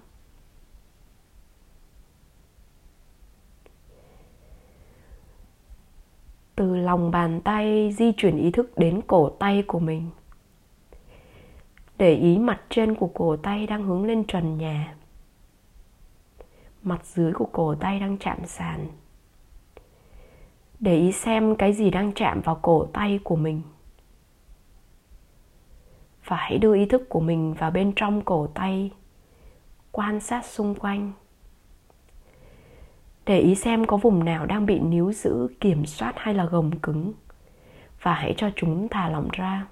Từ 6.56 6.76
lòng 6.76 7.10
bàn 7.10 7.40
tay 7.40 7.92
di 7.98 8.12
chuyển 8.16 8.36
ý 8.36 8.50
thức 8.50 8.78
đến 8.78 9.00
cổ 9.06 9.28
tay 9.28 9.64
của 9.66 9.78
mình. 9.78 10.10
Để 11.98 12.14
ý 12.14 12.38
mặt 12.38 12.60
trên 12.70 12.94
của 12.94 13.10
cổ 13.14 13.36
tay 13.36 13.66
đang 13.66 13.82
hướng 13.82 14.04
lên 14.04 14.24
trần 14.28 14.58
nhà. 14.58 14.94
Mặt 16.82 17.06
dưới 17.06 17.32
của 17.32 17.48
cổ 17.52 17.74
tay 17.74 18.00
đang 18.00 18.18
chạm 18.18 18.46
sàn 18.46 18.88
để 20.80 20.96
ý 20.96 21.12
xem 21.12 21.56
cái 21.56 21.72
gì 21.72 21.90
đang 21.90 22.12
chạm 22.12 22.40
vào 22.40 22.54
cổ 22.62 22.86
tay 22.92 23.20
của 23.24 23.36
mình. 23.36 23.62
Và 26.24 26.36
hãy 26.36 26.58
đưa 26.58 26.74
ý 26.74 26.86
thức 26.86 27.08
của 27.08 27.20
mình 27.20 27.54
vào 27.54 27.70
bên 27.70 27.92
trong 27.96 28.22
cổ 28.22 28.46
tay, 28.46 28.90
quan 29.92 30.20
sát 30.20 30.44
xung 30.44 30.74
quanh. 30.74 31.12
Để 33.26 33.38
ý 33.38 33.54
xem 33.54 33.86
có 33.86 33.96
vùng 33.96 34.24
nào 34.24 34.46
đang 34.46 34.66
bị 34.66 34.78
níu 34.78 35.12
giữ, 35.12 35.48
kiểm 35.60 35.86
soát 35.86 36.12
hay 36.16 36.34
là 36.34 36.44
gồng 36.44 36.78
cứng. 36.78 37.12
Và 38.02 38.14
hãy 38.14 38.34
cho 38.36 38.50
chúng 38.56 38.88
thả 38.88 39.08
lỏng 39.08 39.28
ra. 39.32 39.66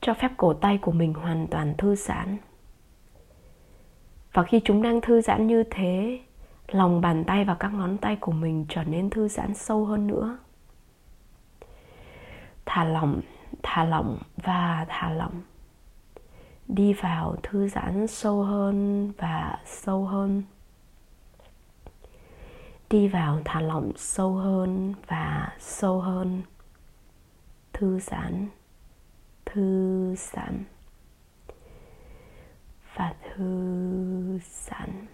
Cho 0.00 0.14
phép 0.14 0.30
cổ 0.36 0.52
tay 0.52 0.78
của 0.78 0.92
mình 0.92 1.14
hoàn 1.14 1.46
toàn 1.46 1.74
thư 1.78 1.94
giãn. 1.94 2.36
Và 4.32 4.42
khi 4.42 4.60
chúng 4.64 4.82
đang 4.82 5.00
thư 5.00 5.20
giãn 5.20 5.46
như 5.46 5.64
thế 5.70 6.20
lòng 6.68 7.00
bàn 7.00 7.24
tay 7.24 7.44
và 7.44 7.54
các 7.54 7.68
ngón 7.74 7.98
tay 7.98 8.16
của 8.16 8.32
mình 8.32 8.66
trở 8.68 8.84
nên 8.84 9.10
thư 9.10 9.28
giãn 9.28 9.54
sâu 9.54 9.84
hơn 9.84 10.06
nữa. 10.06 10.38
Thả 12.66 12.84
lỏng 12.84 13.20
thả 13.62 13.84
lỏng 13.84 14.18
và 14.36 14.86
thả 14.88 15.10
lỏng. 15.10 15.42
Đi 16.68 16.92
vào 16.92 17.36
thư 17.42 17.68
giãn 17.68 18.06
sâu 18.06 18.42
hơn 18.42 19.12
và 19.18 19.58
sâu 19.66 20.04
hơn. 20.04 20.42
Đi 22.90 23.08
vào 23.08 23.40
thả 23.44 23.60
lỏng 23.60 23.92
sâu 23.96 24.34
hơn 24.34 24.94
và 25.06 25.56
sâu 25.58 26.00
hơn. 26.00 26.42
Thư 27.72 27.98
giãn 28.00 28.48
thư 29.52 30.14
giãn 30.16 30.64
và 32.94 33.14
thư 33.22 34.38
giãn. 34.44 35.06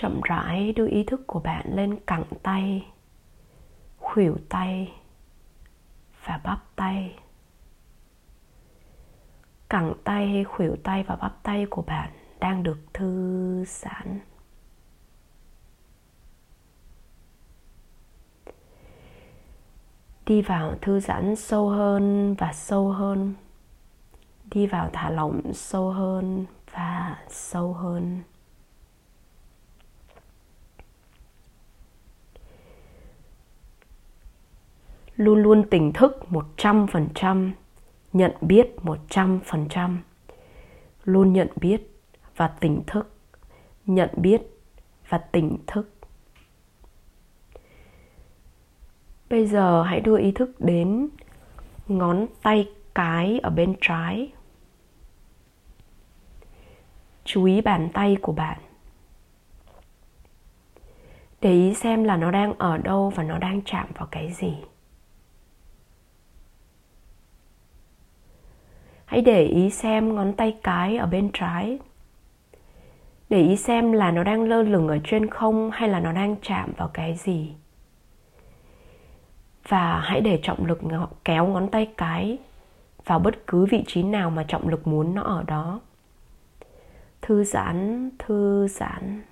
Chậm 0.00 0.20
rãi 0.20 0.72
đưa 0.72 0.88
ý 0.88 1.04
thức 1.04 1.20
của 1.26 1.40
bạn 1.40 1.66
lên 1.76 1.98
cẳng 2.06 2.24
tay, 2.42 2.86
khuỷu 3.98 4.36
tay 4.48 4.92
và 6.24 6.40
bắp 6.44 6.76
tay. 6.76 7.18
Cẳng 9.68 9.94
tay, 10.04 10.44
khuỷu 10.44 10.76
tay 10.82 11.02
và 11.02 11.16
bắp 11.16 11.42
tay 11.42 11.66
của 11.70 11.82
bạn 11.82 12.10
đang 12.40 12.62
được 12.62 12.78
thư 12.94 13.64
giãn. 13.64 14.20
Đi 20.26 20.42
vào 20.42 20.74
thư 20.80 21.00
giãn 21.00 21.36
sâu 21.36 21.68
hơn 21.68 22.34
và 22.34 22.52
sâu 22.52 22.88
hơn. 22.88 23.34
Đi 24.44 24.66
vào 24.66 24.90
thả 24.92 25.10
lỏng 25.10 25.40
sâu 25.54 25.90
hơn 25.90 26.46
và 26.72 27.18
sâu 27.28 27.72
hơn. 27.72 28.22
Luôn 35.20 35.42
luôn 35.42 35.64
tỉnh 35.70 35.92
thức 35.92 36.18
100%, 36.30 37.50
nhận 38.12 38.32
biết 38.40 38.76
100%. 38.82 39.98
Luôn 41.04 41.32
nhận 41.32 41.48
biết 41.56 41.90
và 42.36 42.48
tỉnh 42.48 42.82
thức, 42.86 43.14
nhận 43.86 44.10
biết 44.16 44.42
và 45.08 45.18
tỉnh 45.18 45.58
thức. 45.66 45.94
Bây 49.30 49.46
giờ 49.46 49.82
hãy 49.82 50.00
đưa 50.00 50.18
ý 50.18 50.32
thức 50.32 50.60
đến 50.60 51.08
ngón 51.88 52.26
tay 52.42 52.68
cái 52.94 53.40
ở 53.42 53.50
bên 53.50 53.74
trái. 53.80 54.32
Chú 57.24 57.44
ý 57.44 57.60
bàn 57.60 57.88
tay 57.92 58.16
của 58.22 58.32
bạn. 58.32 58.58
Để 61.40 61.52
ý 61.52 61.74
xem 61.74 62.04
là 62.04 62.16
nó 62.16 62.30
đang 62.30 62.54
ở 62.58 62.76
đâu 62.76 63.10
và 63.10 63.22
nó 63.22 63.38
đang 63.38 63.62
chạm 63.64 63.86
vào 63.94 64.08
cái 64.10 64.32
gì. 64.32 64.54
Hãy 69.10 69.20
để 69.20 69.44
ý 69.44 69.70
xem 69.70 70.14
ngón 70.14 70.32
tay 70.32 70.56
cái 70.62 70.96
ở 70.96 71.06
bên 71.06 71.30
trái. 71.32 71.78
Để 73.30 73.42
ý 73.42 73.56
xem 73.56 73.92
là 73.92 74.10
nó 74.10 74.22
đang 74.22 74.42
lơ 74.42 74.62
lửng 74.62 74.88
ở 74.88 74.98
trên 75.04 75.30
không 75.30 75.70
hay 75.70 75.88
là 75.88 76.00
nó 76.00 76.12
đang 76.12 76.36
chạm 76.42 76.72
vào 76.76 76.88
cái 76.88 77.16
gì. 77.16 77.52
Và 79.68 80.00
hãy 80.00 80.20
để 80.20 80.40
trọng 80.42 80.66
lực 80.66 80.80
kéo 81.24 81.46
ngón 81.46 81.68
tay 81.68 81.88
cái 81.96 82.38
vào 83.04 83.18
bất 83.18 83.46
cứ 83.46 83.66
vị 83.66 83.84
trí 83.86 84.02
nào 84.02 84.30
mà 84.30 84.44
trọng 84.48 84.68
lực 84.68 84.86
muốn 84.86 85.14
nó 85.14 85.22
ở 85.22 85.42
đó. 85.42 85.80
Thư 87.22 87.44
giãn 87.44 88.10
thư 88.18 88.68
giãn 88.68 89.22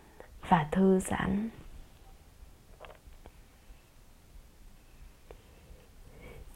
và 0.48 0.68
thư 0.72 0.98
giãn. 0.98 1.48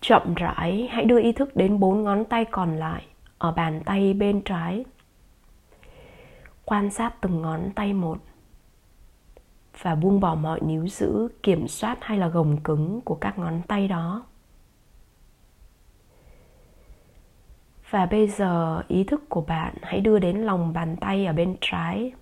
Chậm 0.01 0.35
rãi, 0.35 0.89
hãy 0.93 1.05
đưa 1.05 1.21
ý 1.21 1.33
thức 1.33 1.57
đến 1.57 1.81
bốn 1.81 2.05
ngón 2.05 2.25
tay 2.25 2.45
còn 2.45 2.77
lại 2.77 3.03
ở 3.43 3.53
bàn 3.53 3.83
tay 3.85 4.15
bên 4.15 4.43
trái. 4.45 4.85
Quan 6.65 6.91
sát 6.91 7.21
từng 7.21 7.43
ngón 7.43 7.71
tay 7.75 7.93
một 7.93 8.19
và 9.81 9.95
buông 9.95 10.21
bỏ 10.21 10.35
mọi 10.35 10.61
níu 10.61 10.87
giữ, 10.87 11.29
kiểm 11.43 11.69
soát 11.69 11.99
hay 12.01 12.19
là 12.19 12.29
gồng 12.29 12.57
cứng 12.61 13.01
của 13.01 13.15
các 13.15 13.39
ngón 13.39 13.63
tay 13.69 13.89
đó. 13.89 14.25
Và 17.91 18.07
bây 18.07 18.29
giờ, 18.29 18.83
ý 18.89 19.05
thức 19.05 19.29
của 19.29 19.41
bạn 19.41 19.75
hãy 19.83 20.01
đưa 20.01 20.19
đến 20.19 20.37
lòng 20.37 20.73
bàn 20.73 20.97
tay 20.97 21.27
ở 21.27 21.33
bên 21.33 21.57
trái. 21.61 22.13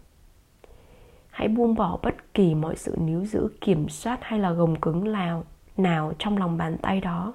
Hãy 1.30 1.48
buông 1.48 1.74
bỏ 1.74 1.98
bất 2.02 2.34
kỳ 2.34 2.54
mọi 2.54 2.76
sự 2.76 2.96
níu 3.00 3.24
giữ, 3.24 3.48
kiểm 3.60 3.88
soát 3.88 4.18
hay 4.22 4.38
là 4.38 4.50
gồng 4.50 4.80
cứng 4.80 5.12
nào 5.12 5.44
nào 5.76 6.12
trong 6.18 6.38
lòng 6.38 6.56
bàn 6.56 6.76
tay 6.82 7.00
đó. 7.00 7.34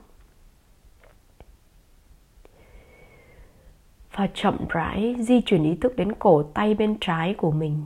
Và 4.15 4.27
chậm 4.33 4.57
rãi 4.69 5.15
di 5.19 5.41
chuyển 5.41 5.63
ý 5.63 5.75
thức 5.75 5.95
đến 5.95 6.13
cổ 6.19 6.43
tay 6.43 6.73
bên 6.73 6.97
trái 7.01 7.33
của 7.33 7.51
mình. 7.51 7.85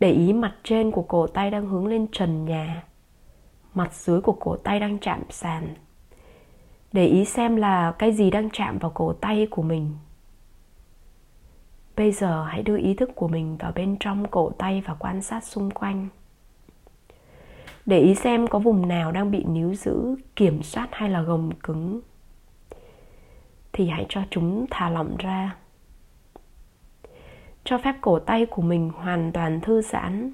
Để 0.00 0.10
ý 0.12 0.32
mặt 0.32 0.54
trên 0.64 0.90
của 0.90 1.02
cổ 1.02 1.26
tay 1.26 1.50
đang 1.50 1.66
hướng 1.66 1.86
lên 1.86 2.06
trần 2.12 2.44
nhà, 2.44 2.84
mặt 3.74 3.94
dưới 3.94 4.20
của 4.20 4.32
cổ 4.32 4.56
tay 4.56 4.80
đang 4.80 4.98
chạm 4.98 5.22
sàn. 5.30 5.74
Để 6.92 7.06
ý 7.06 7.24
xem 7.24 7.56
là 7.56 7.92
cái 7.98 8.12
gì 8.12 8.30
đang 8.30 8.50
chạm 8.52 8.78
vào 8.78 8.90
cổ 8.94 9.12
tay 9.12 9.46
của 9.50 9.62
mình. 9.62 9.90
Bây 11.96 12.12
giờ 12.12 12.44
hãy 12.44 12.62
đưa 12.62 12.78
ý 12.78 12.94
thức 12.94 13.10
của 13.14 13.28
mình 13.28 13.56
vào 13.56 13.72
bên 13.74 13.96
trong 14.00 14.28
cổ 14.28 14.50
tay 14.58 14.82
và 14.86 14.94
quan 14.94 15.22
sát 15.22 15.44
xung 15.44 15.70
quanh. 15.70 16.08
Để 17.86 17.98
ý 17.98 18.14
xem 18.14 18.46
có 18.46 18.58
vùng 18.58 18.88
nào 18.88 19.12
đang 19.12 19.30
bị 19.30 19.44
níu 19.44 19.74
giữ, 19.74 20.16
kiểm 20.36 20.62
soát 20.62 20.88
hay 20.92 21.10
là 21.10 21.22
gồng 21.22 21.50
cứng 21.62 22.00
thì 23.78 23.88
hãy 23.88 24.06
cho 24.08 24.22
chúng 24.30 24.66
thả 24.70 24.90
lỏng 24.90 25.16
ra. 25.16 25.56
Cho 27.64 27.78
phép 27.78 27.94
cổ 28.00 28.18
tay 28.18 28.46
của 28.46 28.62
mình 28.62 28.90
hoàn 28.90 29.32
toàn 29.32 29.60
thư 29.60 29.82
giãn. 29.82 30.32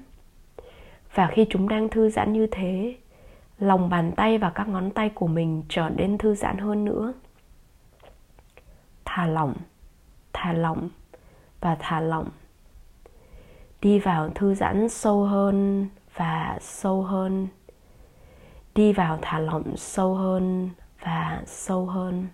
Và 1.13 1.27
khi 1.27 1.45
chúng 1.49 1.69
đang 1.69 1.89
thư 1.89 2.09
giãn 2.09 2.33
như 2.33 2.47
thế, 2.51 2.95
lòng 3.59 3.89
bàn 3.89 4.11
tay 4.15 4.37
và 4.37 4.49
các 4.49 4.67
ngón 4.67 4.91
tay 4.91 5.09
của 5.09 5.27
mình 5.27 5.63
trở 5.69 5.89
nên 5.89 6.17
thư 6.17 6.35
giãn 6.35 6.57
hơn 6.57 6.85
nữa. 6.85 7.13
Thả 9.05 9.27
lỏng 9.27 9.53
thả 10.33 10.53
lỏng 10.53 10.89
và 11.59 11.77
thả 11.79 11.99
lỏng. 11.99 12.29
Đi 13.81 13.99
vào 13.99 14.29
thư 14.29 14.55
giãn 14.55 14.89
sâu 14.89 15.23
hơn 15.23 15.87
và 16.15 16.57
sâu 16.61 17.03
hơn. 17.03 17.47
Đi 18.75 18.93
vào 18.93 19.19
thả 19.21 19.39
lỏng 19.39 19.77
sâu 19.77 20.15
hơn 20.15 20.69
và 20.99 21.43
sâu 21.45 21.85
hơn 21.85 22.27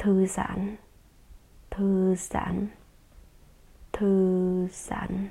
thư 0.00 0.26
giãn. 0.26 0.76
Thư 1.70 2.14
giãn. 2.14 2.68
Thư 3.92 4.66
giãn. 4.72 5.28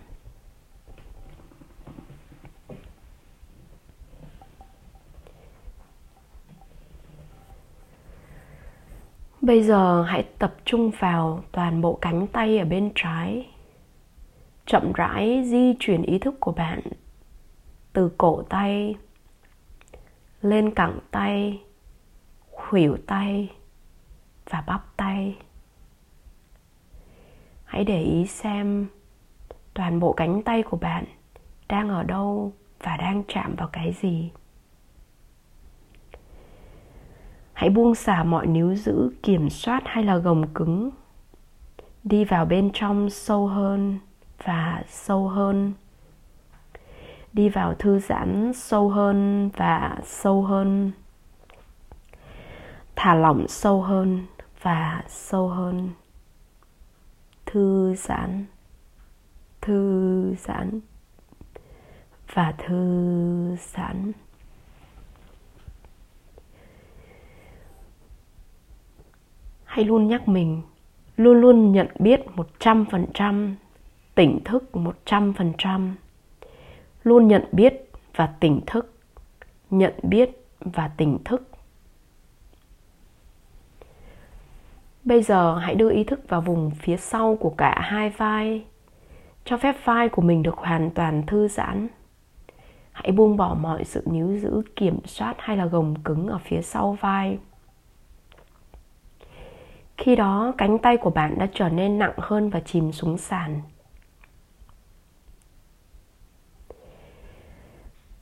Bây 9.41 9.63
giờ 9.63 10.03
hãy 10.03 10.23
tập 10.39 10.55
trung 10.65 10.91
vào 10.99 11.43
toàn 11.51 11.81
bộ 11.81 11.97
cánh 12.01 12.27
tay 12.27 12.57
ở 12.57 12.65
bên 12.65 12.91
trái. 12.95 13.49
Chậm 14.65 14.91
rãi 14.93 15.43
di 15.45 15.75
chuyển 15.79 16.01
ý 16.01 16.19
thức 16.19 16.35
của 16.39 16.51
bạn 16.51 16.81
từ 17.93 18.11
cổ 18.17 18.43
tay 18.49 18.95
lên 20.41 20.73
cẳng 20.73 20.99
tay, 21.11 21.61
khuỷu 22.51 22.97
tay 23.07 23.49
và 24.49 24.63
bắp 24.67 24.97
tay. 24.97 25.37
Hãy 27.65 27.83
để 27.83 28.01
ý 28.01 28.25
xem 28.27 28.87
toàn 29.73 29.99
bộ 29.99 30.13
cánh 30.13 30.43
tay 30.43 30.63
của 30.63 30.77
bạn 30.77 31.05
đang 31.67 31.89
ở 31.89 32.03
đâu 32.03 32.53
và 32.79 32.97
đang 32.97 33.23
chạm 33.27 33.55
vào 33.55 33.67
cái 33.67 33.95
gì. 34.01 34.31
Hãy 37.53 37.69
buông 37.69 37.95
xả 37.95 38.23
mọi 38.23 38.47
níu 38.47 38.75
giữ, 38.75 39.11
kiểm 39.23 39.49
soát 39.49 39.83
hay 39.85 40.03
là 40.03 40.17
gồng 40.17 40.47
cứng 40.53 40.89
đi 42.03 42.25
vào 42.25 42.45
bên 42.45 42.69
trong 42.73 43.09
sâu 43.09 43.47
hơn 43.47 43.99
và 44.43 44.83
sâu 44.87 45.27
hơn. 45.27 45.73
Đi 47.33 47.49
vào 47.49 47.73
thư 47.73 47.99
giãn 47.99 48.51
sâu 48.55 48.89
hơn 48.89 49.49
và 49.57 49.97
sâu 50.03 50.41
hơn. 50.41 50.91
Thả 52.95 53.15
lỏng 53.15 53.47
sâu 53.47 53.81
hơn 53.81 54.25
và 54.61 55.03
sâu 55.07 55.47
hơn. 55.47 55.89
Thư 57.45 57.95
giãn 57.95 58.45
thư 59.61 60.35
giãn 60.35 60.79
và 62.33 62.53
thư 62.57 63.55
giãn. 63.55 64.11
Hãy 69.65 69.85
luôn 69.85 70.07
nhắc 70.07 70.27
mình, 70.27 70.61
luôn 71.17 71.41
luôn 71.41 71.71
nhận 71.71 71.87
biết 71.99 72.21
một 72.35 72.47
trăm 72.59 72.85
phần 72.91 73.05
trăm, 73.13 73.55
tỉnh 74.15 74.39
thức 74.45 74.75
một 74.75 74.97
trăm 75.05 75.33
phần 75.33 75.53
trăm. 75.57 75.95
Luôn 77.03 77.27
nhận 77.27 77.45
biết 77.51 77.91
và 78.15 78.27
tỉnh 78.39 78.61
thức, 78.67 78.93
nhận 79.69 79.93
biết 80.03 80.45
và 80.59 80.87
tỉnh 80.87 81.17
thức. 81.25 81.48
Bây 85.09 85.21
giờ 85.23 85.55
hãy 85.55 85.75
đưa 85.75 85.91
ý 85.91 86.03
thức 86.03 86.29
vào 86.29 86.41
vùng 86.41 86.71
phía 86.71 86.97
sau 86.97 87.35
của 87.39 87.49
cả 87.49 87.79
hai 87.81 88.09
vai. 88.09 88.65
Cho 89.45 89.57
phép 89.57 89.75
vai 89.83 90.09
của 90.09 90.21
mình 90.21 90.43
được 90.43 90.57
hoàn 90.57 90.89
toàn 90.89 91.25
thư 91.25 91.47
giãn. 91.47 91.87
Hãy 92.91 93.11
buông 93.11 93.37
bỏ 93.37 93.53
mọi 93.53 93.83
sự 93.83 94.03
níu 94.05 94.37
giữ, 94.37 94.61
kiểm 94.75 94.99
soát 95.05 95.35
hay 95.39 95.57
là 95.57 95.65
gồng 95.65 95.95
cứng 96.03 96.27
ở 96.27 96.37
phía 96.43 96.61
sau 96.61 96.97
vai. 97.01 97.37
Khi 99.97 100.15
đó, 100.15 100.53
cánh 100.57 100.77
tay 100.77 100.97
của 100.97 101.09
bạn 101.09 101.35
đã 101.39 101.47
trở 101.53 101.69
nên 101.69 101.99
nặng 101.99 102.13
hơn 102.17 102.49
và 102.49 102.59
chìm 102.59 102.91
xuống 102.91 103.17
sàn. 103.17 103.61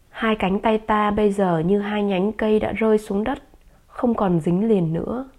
Hai 0.10 0.36
cánh 0.36 0.60
tay 0.60 0.78
ta 0.78 1.12
bây 1.12 1.32
giờ 1.32 1.60
như 1.60 1.80
hai 1.80 2.04
nhánh 2.04 2.32
cây 2.32 2.60
đã 2.60 2.72
rơi 2.72 2.98
xuống 2.98 3.24
đất, 3.24 3.44
không 3.88 4.16
còn 4.16 4.40
dính 4.40 4.68
liền 4.68 4.94
nữa 4.94 5.30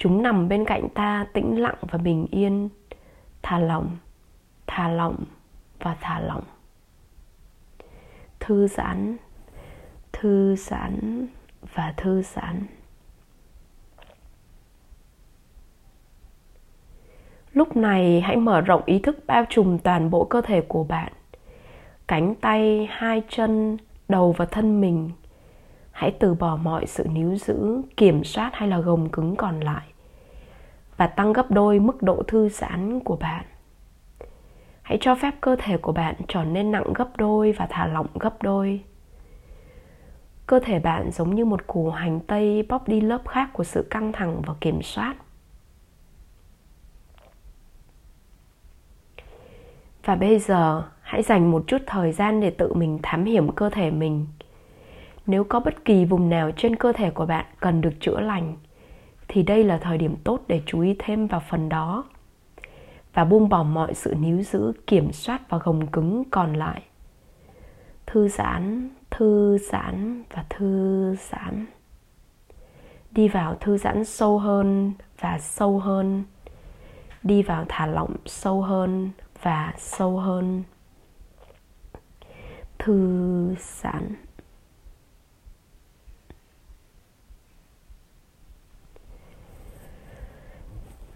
chúng 0.00 0.22
nằm 0.22 0.48
bên 0.48 0.64
cạnh 0.64 0.88
ta 0.88 1.26
tĩnh 1.32 1.60
lặng 1.60 1.78
và 1.80 1.98
bình 1.98 2.26
yên. 2.30 2.68
Thả 3.42 3.58
lỏng 3.58 3.96
thả 4.66 4.88
lỏng 4.88 5.24
và 5.78 5.96
thả 6.00 6.20
lỏng. 6.20 6.44
Thư 8.40 8.66
giãn 8.66 9.16
thư 10.12 10.56
giãn 10.56 11.26
và 11.74 11.94
thư 11.96 12.22
giãn. 12.22 12.66
Lúc 17.52 17.76
này 17.76 18.20
hãy 18.20 18.36
mở 18.36 18.60
rộng 18.60 18.82
ý 18.86 18.98
thức 18.98 19.18
bao 19.26 19.44
trùm 19.48 19.78
toàn 19.78 20.10
bộ 20.10 20.24
cơ 20.24 20.40
thể 20.40 20.60
của 20.60 20.84
bạn. 20.84 21.12
Cánh 22.08 22.34
tay, 22.34 22.88
hai 22.90 23.22
chân, 23.28 23.76
đầu 24.08 24.32
và 24.32 24.44
thân 24.44 24.80
mình. 24.80 25.10
Hãy 25.92 26.16
từ 26.20 26.34
bỏ 26.34 26.56
mọi 26.56 26.86
sự 26.86 27.04
níu 27.12 27.36
giữ, 27.36 27.82
kiểm 27.96 28.24
soát 28.24 28.50
hay 28.54 28.68
là 28.68 28.78
gồng 28.78 29.08
cứng 29.08 29.36
còn 29.36 29.60
lại 29.60 29.89
và 31.00 31.06
tăng 31.06 31.32
gấp 31.32 31.50
đôi 31.50 31.78
mức 31.78 32.02
độ 32.02 32.22
thư 32.28 32.48
giãn 32.48 33.00
của 33.00 33.16
bạn. 33.16 33.44
Hãy 34.82 34.98
cho 35.00 35.14
phép 35.14 35.34
cơ 35.40 35.56
thể 35.58 35.76
của 35.76 35.92
bạn 35.92 36.14
trở 36.28 36.44
nên 36.44 36.70
nặng 36.70 36.92
gấp 36.94 37.16
đôi 37.16 37.52
và 37.52 37.66
thả 37.70 37.86
lỏng 37.86 38.06
gấp 38.20 38.42
đôi. 38.42 38.84
Cơ 40.46 40.60
thể 40.64 40.78
bạn 40.78 41.10
giống 41.10 41.34
như 41.34 41.44
một 41.44 41.66
củ 41.66 41.90
hành 41.90 42.20
tây 42.20 42.66
bóp 42.68 42.88
đi 42.88 43.00
lớp 43.00 43.28
khác 43.28 43.50
của 43.52 43.64
sự 43.64 43.86
căng 43.90 44.12
thẳng 44.12 44.42
và 44.46 44.54
kiểm 44.60 44.82
soát. 44.82 45.14
Và 50.04 50.14
bây 50.14 50.38
giờ, 50.38 50.82
hãy 51.00 51.22
dành 51.22 51.50
một 51.50 51.64
chút 51.66 51.82
thời 51.86 52.12
gian 52.12 52.40
để 52.40 52.50
tự 52.50 52.74
mình 52.74 52.98
thám 53.02 53.24
hiểm 53.24 53.52
cơ 53.52 53.70
thể 53.70 53.90
mình. 53.90 54.26
Nếu 55.26 55.44
có 55.44 55.60
bất 55.60 55.84
kỳ 55.84 56.04
vùng 56.04 56.30
nào 56.30 56.50
trên 56.56 56.76
cơ 56.76 56.92
thể 56.92 57.10
của 57.10 57.26
bạn 57.26 57.46
cần 57.60 57.80
được 57.80 57.94
chữa 58.00 58.20
lành 58.20 58.56
thì 59.32 59.42
đây 59.42 59.64
là 59.64 59.78
thời 59.78 59.98
điểm 59.98 60.16
tốt 60.24 60.40
để 60.48 60.62
chú 60.66 60.80
ý 60.80 60.96
thêm 60.98 61.26
vào 61.26 61.42
phần 61.50 61.68
đó 61.68 62.04
và 63.14 63.24
buông 63.24 63.48
bỏ 63.48 63.62
mọi 63.62 63.94
sự 63.94 64.14
níu 64.14 64.42
giữ, 64.42 64.72
kiểm 64.86 65.12
soát 65.12 65.40
và 65.48 65.58
gồng 65.58 65.86
cứng 65.86 66.22
còn 66.30 66.54
lại. 66.54 66.82
Thư 68.06 68.28
giãn 68.28 68.90
thư 69.10 69.58
giãn 69.58 70.22
và 70.30 70.44
thư 70.50 71.16
giãn. 71.30 71.66
Đi 73.10 73.28
vào 73.28 73.56
thư 73.60 73.78
giãn 73.78 74.04
sâu 74.04 74.38
hơn 74.38 74.92
và 75.20 75.38
sâu 75.38 75.78
hơn. 75.78 76.24
Đi 77.22 77.42
vào 77.42 77.64
thả 77.68 77.86
lỏng 77.86 78.16
sâu 78.26 78.62
hơn 78.62 79.10
và 79.42 79.74
sâu 79.78 80.18
hơn. 80.18 80.62
Thư 82.78 83.54
giãn. 83.58 84.14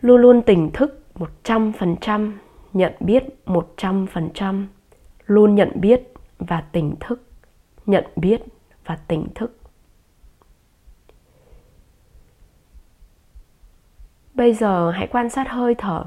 Luôn 0.04 0.20
luôn 0.20 0.42
tỉnh 0.42 0.70
thức 0.72 1.04
100%, 1.44 2.32
nhận 2.72 2.92
biết 3.00 3.24
100%, 3.46 4.66
luôn 5.26 5.54
nhận 5.54 5.70
biết 5.74 6.12
và 6.38 6.60
tỉnh 6.60 6.94
thức, 7.00 7.22
nhận 7.86 8.04
biết 8.16 8.42
và 8.84 8.96
tỉnh 9.08 9.26
thức. 9.34 9.58
Bây 14.34 14.54
giờ 14.54 14.90
hãy 14.90 15.06
quan 15.06 15.30
sát 15.30 15.48
hơi 15.48 15.74
thở. 15.74 16.04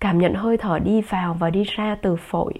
Cảm 0.00 0.18
nhận 0.18 0.34
hơi 0.34 0.56
thở 0.56 0.78
đi 0.78 1.00
vào 1.00 1.34
và 1.34 1.50
đi 1.50 1.64
ra 1.64 1.98
từ 2.02 2.16
phổi. 2.16 2.52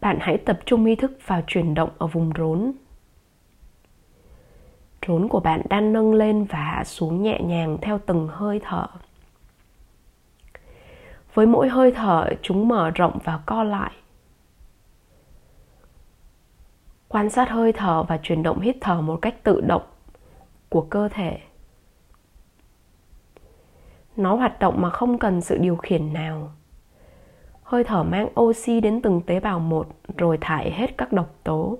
Bạn 0.00 0.18
hãy 0.20 0.38
tập 0.38 0.58
trung 0.66 0.84
ý 0.84 0.94
thức 0.94 1.18
vào 1.26 1.42
chuyển 1.46 1.74
động 1.74 1.90
ở 1.98 2.06
vùng 2.06 2.30
rốn 2.38 2.72
Rốn 5.08 5.28
của 5.28 5.40
bạn 5.40 5.62
đang 5.68 5.92
nâng 5.92 6.14
lên 6.14 6.44
và 6.44 6.58
hạ 6.58 6.84
xuống 6.84 7.22
nhẹ 7.22 7.40
nhàng 7.42 7.78
theo 7.82 8.00
từng 8.06 8.28
hơi 8.28 8.60
thở. 8.64 8.86
Với 11.34 11.46
mỗi 11.46 11.68
hơi 11.68 11.92
thở, 11.92 12.28
chúng 12.42 12.68
mở 12.68 12.90
rộng 12.90 13.18
và 13.24 13.40
co 13.46 13.62
lại. 13.62 13.92
Quan 17.08 17.30
sát 17.30 17.50
hơi 17.50 17.72
thở 17.72 18.02
và 18.02 18.18
chuyển 18.22 18.42
động 18.42 18.60
hít 18.60 18.76
thở 18.80 19.00
một 19.00 19.18
cách 19.22 19.44
tự 19.44 19.60
động 19.60 19.82
của 20.68 20.86
cơ 20.90 21.08
thể. 21.08 21.38
Nó 24.16 24.34
hoạt 24.34 24.58
động 24.58 24.80
mà 24.80 24.90
không 24.90 25.18
cần 25.18 25.40
sự 25.40 25.58
điều 25.58 25.76
khiển 25.76 26.12
nào. 26.12 26.52
Hơi 27.62 27.84
thở 27.84 28.02
mang 28.02 28.28
oxy 28.40 28.80
đến 28.80 29.02
từng 29.02 29.22
tế 29.26 29.40
bào 29.40 29.60
một 29.60 29.88
rồi 30.16 30.38
thải 30.40 30.70
hết 30.70 30.98
các 30.98 31.12
độc 31.12 31.34
tố. 31.44 31.78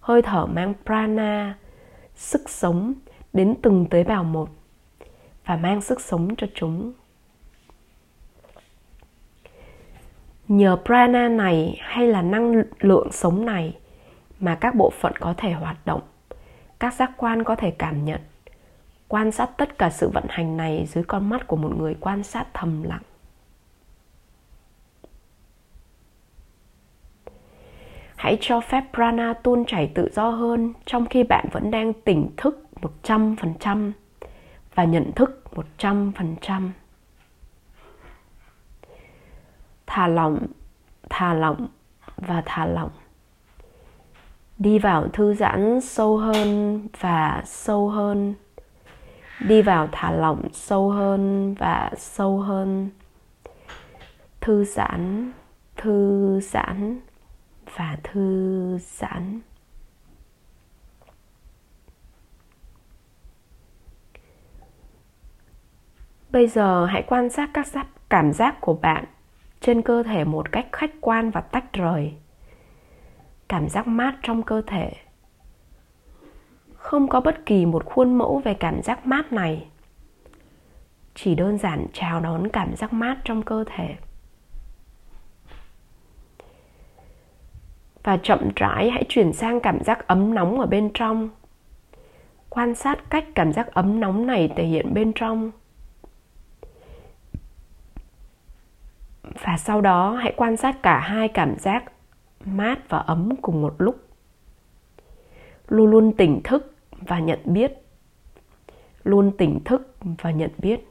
Hơi 0.00 0.22
thở 0.22 0.46
mang 0.46 0.74
prana 0.86 1.54
sức 2.20 2.50
sống 2.50 2.94
đến 3.32 3.54
từng 3.62 3.86
tế 3.90 4.04
bào 4.04 4.24
một 4.24 4.48
và 5.44 5.56
mang 5.56 5.80
sức 5.80 6.00
sống 6.00 6.36
cho 6.36 6.46
chúng. 6.54 6.92
Nhờ 10.48 10.76
prana 10.84 11.28
này 11.28 11.76
hay 11.80 12.06
là 12.06 12.22
năng 12.22 12.62
lượng 12.80 13.12
sống 13.12 13.44
này 13.44 13.78
mà 14.40 14.54
các 14.54 14.74
bộ 14.74 14.90
phận 14.90 15.12
có 15.20 15.34
thể 15.36 15.52
hoạt 15.52 15.76
động, 15.86 16.00
các 16.78 16.94
giác 16.94 17.10
quan 17.16 17.44
có 17.44 17.56
thể 17.56 17.70
cảm 17.70 18.04
nhận, 18.04 18.20
quan 19.08 19.32
sát 19.32 19.50
tất 19.56 19.78
cả 19.78 19.90
sự 19.90 20.08
vận 20.08 20.24
hành 20.28 20.56
này 20.56 20.86
dưới 20.86 21.04
con 21.04 21.28
mắt 21.28 21.46
của 21.46 21.56
một 21.56 21.72
người 21.78 21.96
quan 22.00 22.22
sát 22.22 22.46
thầm 22.54 22.82
lặng. 22.82 23.02
Hãy 28.20 28.38
cho 28.40 28.60
phép 28.60 28.84
prana 28.94 29.34
tuôn 29.34 29.64
chảy 29.66 29.92
tự 29.94 30.08
do 30.12 30.30
hơn 30.30 30.72
trong 30.86 31.06
khi 31.06 31.22
bạn 31.22 31.48
vẫn 31.52 31.70
đang 31.70 31.92
tỉnh 31.92 32.30
thức 32.36 32.64
100% 33.04 33.92
và 34.74 34.84
nhận 34.84 35.12
thức 35.12 35.44
100%. 35.78 36.70
Thả 39.86 40.08
lỏng, 40.08 40.46
thả 41.10 41.34
lỏng 41.34 41.68
và 42.16 42.42
thả 42.46 42.66
lỏng. 42.66 42.90
Đi 44.58 44.78
vào 44.78 45.08
thư 45.08 45.34
giãn 45.34 45.80
sâu 45.80 46.16
hơn 46.16 46.80
và 47.00 47.42
sâu 47.46 47.88
hơn. 47.88 48.34
Đi 49.40 49.62
vào 49.62 49.88
thả 49.92 50.10
lỏng 50.10 50.48
sâu 50.52 50.90
hơn 50.90 51.54
và 51.54 51.90
sâu 51.96 52.38
hơn. 52.38 52.90
Thư 54.40 54.64
giãn, 54.64 55.32
thư 55.76 56.40
giãn 56.40 57.00
và 57.76 57.96
thư 58.02 58.78
giãn. 58.78 59.40
Bây 66.30 66.48
giờ 66.48 66.86
hãy 66.86 67.02
quan 67.06 67.30
sát 67.30 67.50
các 67.54 67.66
cảm 68.08 68.32
giác 68.32 68.60
của 68.60 68.74
bạn 68.74 69.04
trên 69.60 69.82
cơ 69.82 70.02
thể 70.02 70.24
một 70.24 70.52
cách 70.52 70.66
khách 70.72 70.90
quan 71.00 71.30
và 71.30 71.40
tách 71.40 71.72
rời. 71.72 72.14
Cảm 73.48 73.68
giác 73.68 73.86
mát 73.86 74.14
trong 74.22 74.42
cơ 74.42 74.62
thể. 74.66 74.92
Không 76.76 77.08
có 77.08 77.20
bất 77.20 77.46
kỳ 77.46 77.66
một 77.66 77.84
khuôn 77.84 78.18
mẫu 78.18 78.38
về 78.44 78.54
cảm 78.54 78.82
giác 78.82 79.06
mát 79.06 79.32
này. 79.32 79.68
Chỉ 81.14 81.34
đơn 81.34 81.58
giản 81.58 81.86
chào 81.92 82.20
đón 82.20 82.48
cảm 82.52 82.76
giác 82.76 82.92
mát 82.92 83.16
trong 83.24 83.42
cơ 83.42 83.64
thể. 83.66 83.96
Và 88.02 88.16
chậm 88.16 88.50
rãi 88.56 88.90
hãy 88.90 89.04
chuyển 89.08 89.32
sang 89.32 89.60
cảm 89.60 89.84
giác 89.84 90.06
ấm 90.06 90.34
nóng 90.34 90.60
ở 90.60 90.66
bên 90.66 90.90
trong. 90.94 91.28
Quan 92.48 92.74
sát 92.74 93.10
cách 93.10 93.24
cảm 93.34 93.52
giác 93.52 93.74
ấm 93.74 94.00
nóng 94.00 94.26
này 94.26 94.52
thể 94.56 94.64
hiện 94.64 94.94
bên 94.94 95.12
trong. 95.14 95.50
Và 99.22 99.56
sau 99.58 99.80
đó 99.80 100.12
hãy 100.12 100.32
quan 100.36 100.56
sát 100.56 100.82
cả 100.82 100.98
hai 100.98 101.28
cảm 101.28 101.58
giác 101.58 101.84
mát 102.44 102.88
và 102.88 102.98
ấm 102.98 103.30
cùng 103.42 103.62
một 103.62 103.74
lúc. 103.78 103.96
Luôn 105.68 105.90
luôn 105.90 106.12
tỉnh 106.16 106.40
thức 106.44 106.74
và 106.90 107.18
nhận 107.18 107.38
biết. 107.44 107.72
Luôn 109.04 109.32
tỉnh 109.38 109.60
thức 109.64 109.96
và 110.02 110.30
nhận 110.30 110.50
biết. 110.58 110.89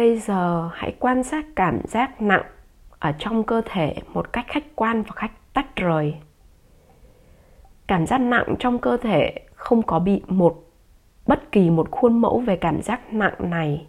Bây 0.00 0.18
giờ 0.18 0.70
hãy 0.72 0.94
quan 0.98 1.22
sát 1.22 1.46
cảm 1.56 1.80
giác 1.86 2.22
nặng 2.22 2.42
ở 2.98 3.12
trong 3.18 3.44
cơ 3.44 3.62
thể 3.64 3.94
một 4.12 4.32
cách 4.32 4.44
khách 4.48 4.76
quan 4.76 5.02
và 5.02 5.12
khách 5.16 5.32
tách 5.52 5.76
rời. 5.76 6.14
Cảm 7.86 8.06
giác 8.06 8.18
nặng 8.18 8.54
trong 8.58 8.78
cơ 8.78 8.96
thể 8.96 9.34
không 9.54 9.82
có 9.82 9.98
bị 9.98 10.22
một, 10.26 10.64
bất 11.26 11.52
kỳ 11.52 11.70
một 11.70 11.90
khuôn 11.90 12.20
mẫu 12.20 12.40
về 12.40 12.56
cảm 12.56 12.82
giác 12.82 13.12
nặng 13.12 13.34
này. 13.38 13.86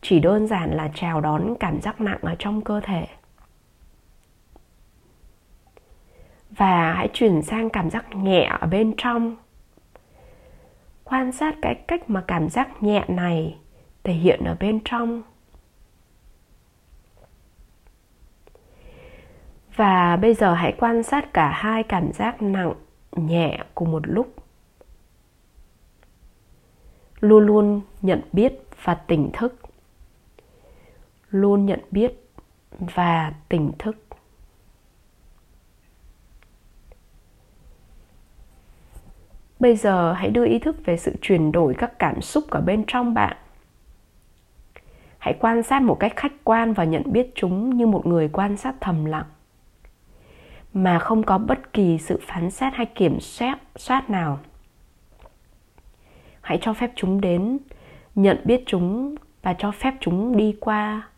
Chỉ 0.00 0.20
đơn 0.20 0.46
giản 0.46 0.70
là 0.70 0.90
chào 0.94 1.20
đón 1.20 1.54
cảm 1.60 1.80
giác 1.80 2.00
nặng 2.00 2.18
ở 2.22 2.34
trong 2.38 2.60
cơ 2.60 2.80
thể. 2.84 3.06
Và 6.50 6.92
hãy 6.92 7.08
chuyển 7.12 7.42
sang 7.42 7.70
cảm 7.70 7.90
giác 7.90 8.16
nhẹ 8.16 8.56
ở 8.60 8.66
bên 8.66 8.94
trong. 8.96 9.36
Quan 11.04 11.32
sát 11.32 11.54
cái 11.62 11.74
cách 11.74 12.10
mà 12.10 12.24
cảm 12.26 12.48
giác 12.48 12.82
nhẹ 12.82 13.04
này 13.08 13.59
thể 14.04 14.12
hiện 14.12 14.44
ở 14.44 14.56
bên 14.60 14.80
trong. 14.84 15.22
Và 19.76 20.16
bây 20.16 20.34
giờ 20.34 20.54
hãy 20.54 20.74
quan 20.78 21.02
sát 21.02 21.32
cả 21.32 21.50
hai 21.50 21.82
cảm 21.82 22.12
giác 22.12 22.42
nặng, 22.42 22.74
nhẹ 23.12 23.64
cùng 23.74 23.90
một 23.92 24.02
lúc. 24.08 24.34
Luôn 27.20 27.46
luôn 27.46 27.80
nhận 28.02 28.20
biết 28.32 28.52
và 28.84 28.94
tỉnh 28.94 29.30
thức. 29.32 29.54
Luôn 31.30 31.66
nhận 31.66 31.80
biết 31.90 32.12
và 32.78 33.34
tỉnh 33.48 33.72
thức. 33.78 33.96
Bây 39.60 39.76
giờ 39.76 40.12
hãy 40.12 40.30
đưa 40.30 40.46
ý 40.46 40.58
thức 40.58 40.76
về 40.84 40.96
sự 40.96 41.14
chuyển 41.20 41.52
đổi 41.52 41.74
các 41.78 41.98
cảm 41.98 42.22
xúc 42.22 42.44
ở 42.50 42.60
bên 42.60 42.84
trong 42.86 43.14
bạn 43.14 43.36
hãy 45.20 45.34
quan 45.40 45.62
sát 45.62 45.82
một 45.82 46.00
cách 46.00 46.12
khách 46.16 46.32
quan 46.44 46.72
và 46.72 46.84
nhận 46.84 47.02
biết 47.06 47.32
chúng 47.34 47.76
như 47.76 47.86
một 47.86 48.06
người 48.06 48.28
quan 48.32 48.56
sát 48.56 48.74
thầm 48.80 49.04
lặng. 49.04 49.26
Mà 50.72 50.98
không 50.98 51.22
có 51.22 51.38
bất 51.38 51.72
kỳ 51.72 51.98
sự 51.98 52.20
phán 52.26 52.50
xét 52.50 52.74
hay 52.74 52.86
kiểm 52.86 53.20
soát 53.20 53.58
soát 53.76 54.10
nào. 54.10 54.38
Hãy 56.40 56.58
cho 56.60 56.74
phép 56.74 56.90
chúng 56.94 57.20
đến, 57.20 57.58
nhận 58.14 58.40
biết 58.44 58.62
chúng 58.66 59.14
và 59.42 59.54
cho 59.58 59.70
phép 59.70 59.94
chúng 60.00 60.36
đi 60.36 60.56
qua. 60.60 61.08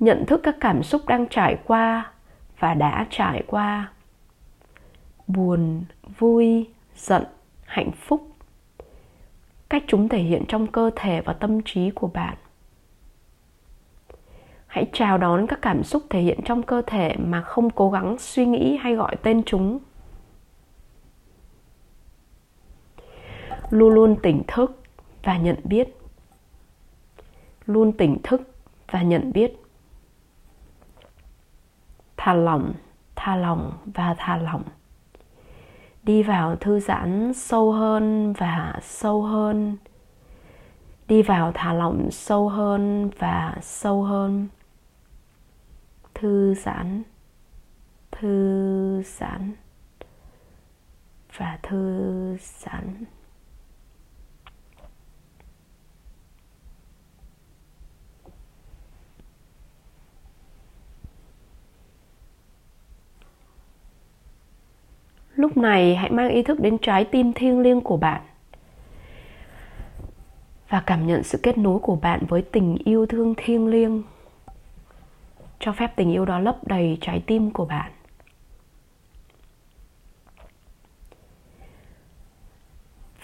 Nhận 0.00 0.26
thức 0.26 0.40
các 0.42 0.56
cảm 0.60 0.82
xúc 0.82 1.02
đang 1.08 1.28
trải 1.28 1.58
qua 1.64 2.12
và 2.58 2.74
đã 2.74 3.06
trải 3.10 3.42
qua. 3.46 3.92
Buồn, 5.26 5.84
vui, 6.18 6.68
giận, 6.96 7.24
hạnh 7.64 7.90
phúc. 7.92 8.28
Cách 9.68 9.84
chúng 9.86 10.08
thể 10.08 10.18
hiện 10.18 10.44
trong 10.48 10.66
cơ 10.66 10.90
thể 10.96 11.20
và 11.20 11.32
tâm 11.32 11.60
trí 11.64 11.90
của 11.90 12.06
bạn 12.06 12.36
hãy 14.70 14.90
chào 14.92 15.18
đón 15.18 15.46
các 15.46 15.58
cảm 15.62 15.82
xúc 15.82 16.02
thể 16.10 16.20
hiện 16.20 16.40
trong 16.44 16.62
cơ 16.62 16.82
thể 16.86 17.16
mà 17.18 17.42
không 17.42 17.70
cố 17.70 17.90
gắng 17.90 18.18
suy 18.18 18.46
nghĩ 18.46 18.76
hay 18.76 18.94
gọi 18.94 19.16
tên 19.22 19.42
chúng. 19.46 19.78
Luôn 23.70 23.94
luôn 23.94 24.16
tỉnh 24.22 24.42
thức 24.48 24.82
và 25.22 25.36
nhận 25.36 25.56
biết. 25.64 25.88
Luôn 27.66 27.92
tỉnh 27.92 28.18
thức 28.22 28.54
và 28.90 29.02
nhận 29.02 29.32
biết. 29.32 29.52
Thả 32.16 32.34
lỏng 32.34 32.74
thả 33.16 33.36
lỏng 33.36 33.72
và 33.84 34.14
thả 34.18 34.36
lỏng. 34.36 34.62
Đi 36.02 36.22
vào 36.22 36.56
thư 36.56 36.80
giãn 36.80 37.32
sâu 37.34 37.72
hơn 37.72 38.32
và 38.32 38.78
sâu 38.82 39.22
hơn. 39.22 39.76
Đi 41.08 41.22
vào 41.22 41.52
thả 41.54 41.72
lỏng 41.72 42.10
sâu 42.10 42.48
hơn 42.48 43.10
và 43.18 43.56
sâu 43.62 44.02
hơn 44.02 44.48
thư 46.20 46.54
giãn 46.54 47.02
thư 48.10 49.02
giãn 49.02 49.52
và 51.36 51.58
thư 51.62 52.36
giãn. 52.40 53.04
Lúc 65.34 65.56
này 65.56 65.96
hãy 65.96 66.10
mang 66.10 66.28
ý 66.28 66.42
thức 66.42 66.60
đến 66.60 66.78
trái 66.78 67.04
tim 67.04 67.32
thiêng 67.32 67.60
liêng 67.60 67.80
của 67.80 67.96
bạn 67.96 68.22
và 70.68 70.82
cảm 70.86 71.06
nhận 71.06 71.22
sự 71.22 71.38
kết 71.42 71.58
nối 71.58 71.78
của 71.78 71.96
bạn 71.96 72.26
với 72.28 72.42
tình 72.42 72.76
yêu 72.84 73.06
thương 73.06 73.34
thiêng 73.36 73.66
liêng 73.66 74.02
cho 75.60 75.72
phép 75.72 75.96
tình 75.96 76.10
yêu 76.12 76.24
đó 76.24 76.38
lấp 76.38 76.56
đầy 76.66 76.98
trái 77.00 77.22
tim 77.26 77.50
của 77.50 77.64
bạn. 77.64 77.92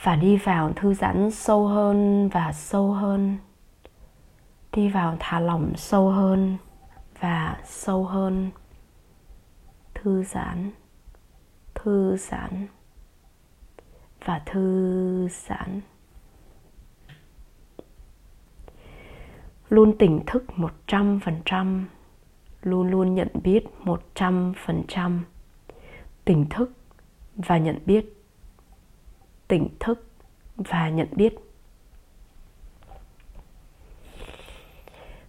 Và 0.02 0.16
đi 0.16 0.36
vào 0.36 0.72
thư 0.72 0.94
giãn 0.94 1.30
sâu 1.30 1.66
hơn 1.66 2.28
và 2.28 2.52
sâu 2.52 2.92
hơn. 2.92 3.38
Đi 4.72 4.88
vào 4.88 5.16
thả 5.20 5.40
lỏng 5.40 5.72
sâu 5.76 6.10
hơn 6.10 6.56
và 7.20 7.60
sâu 7.64 8.04
hơn. 8.04 8.50
Thư 9.94 10.24
giãn 10.24 10.70
thư 11.86 12.16
giãn 12.16 12.66
và 14.24 14.42
thư 14.46 15.28
giãn. 15.28 15.80
Luôn 19.68 19.98
tỉnh 19.98 20.20
thức 20.26 20.44
một 20.58 20.72
trăm 20.86 21.20
phần 21.24 21.40
trăm 21.44 21.88
luôn 22.66 22.90
luôn 22.90 23.14
nhận 23.14 23.28
biết 23.34 23.64
một 23.80 24.02
trăm 24.14 24.52
phần 24.66 24.82
trăm 24.88 25.24
tỉnh 26.24 26.46
thức 26.50 26.72
và 27.36 27.58
nhận 27.58 27.78
biết 27.86 28.22
tỉnh 29.48 29.68
thức 29.80 30.06
và 30.56 30.88
nhận 30.88 31.08
biết. 31.12 31.34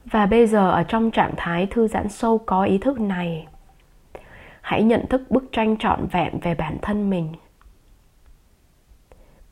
Và 0.05 0.25
bây 0.25 0.47
giờ 0.47 0.71
ở 0.71 0.83
trong 0.83 1.11
trạng 1.11 1.33
thái 1.37 1.65
thư 1.65 1.87
giãn 1.87 2.09
sâu 2.09 2.37
có 2.37 2.63
ý 2.63 2.77
thức 2.77 2.99
này, 2.99 3.47
hãy 4.61 4.83
nhận 4.83 5.07
thức 5.07 5.21
bức 5.29 5.43
tranh 5.51 5.77
trọn 5.77 6.07
vẹn 6.11 6.39
về 6.41 6.55
bản 6.55 6.77
thân 6.81 7.09
mình. 7.09 7.33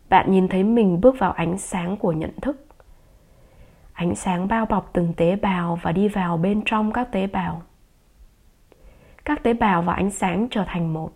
Bạn 0.10 0.32
nhìn 0.32 0.48
thấy 0.48 0.64
mình 0.64 1.02
bước 1.02 1.16
vào 1.20 1.32
ánh 1.32 1.58
sáng 1.58 1.98
của 1.98 2.12
nhận 2.12 2.40
thức. 2.42 2.66
Ánh 3.94 4.16
sáng 4.16 4.48
bao 4.48 4.66
bọc 4.66 4.90
từng 4.94 5.14
tế 5.14 5.36
bào 5.36 5.80
và 5.82 5.92
đi 5.92 6.08
vào 6.08 6.38
bên 6.38 6.62
trong 6.66 6.92
các 6.92 7.12
tế 7.12 7.28
bào 7.28 7.62
các 9.26 9.44
tế 9.44 9.54
bào 9.54 9.82
và 9.82 9.94
ánh 9.94 10.12
sáng 10.12 10.48
trở 10.52 10.64
thành 10.68 10.94
một. 10.94 11.12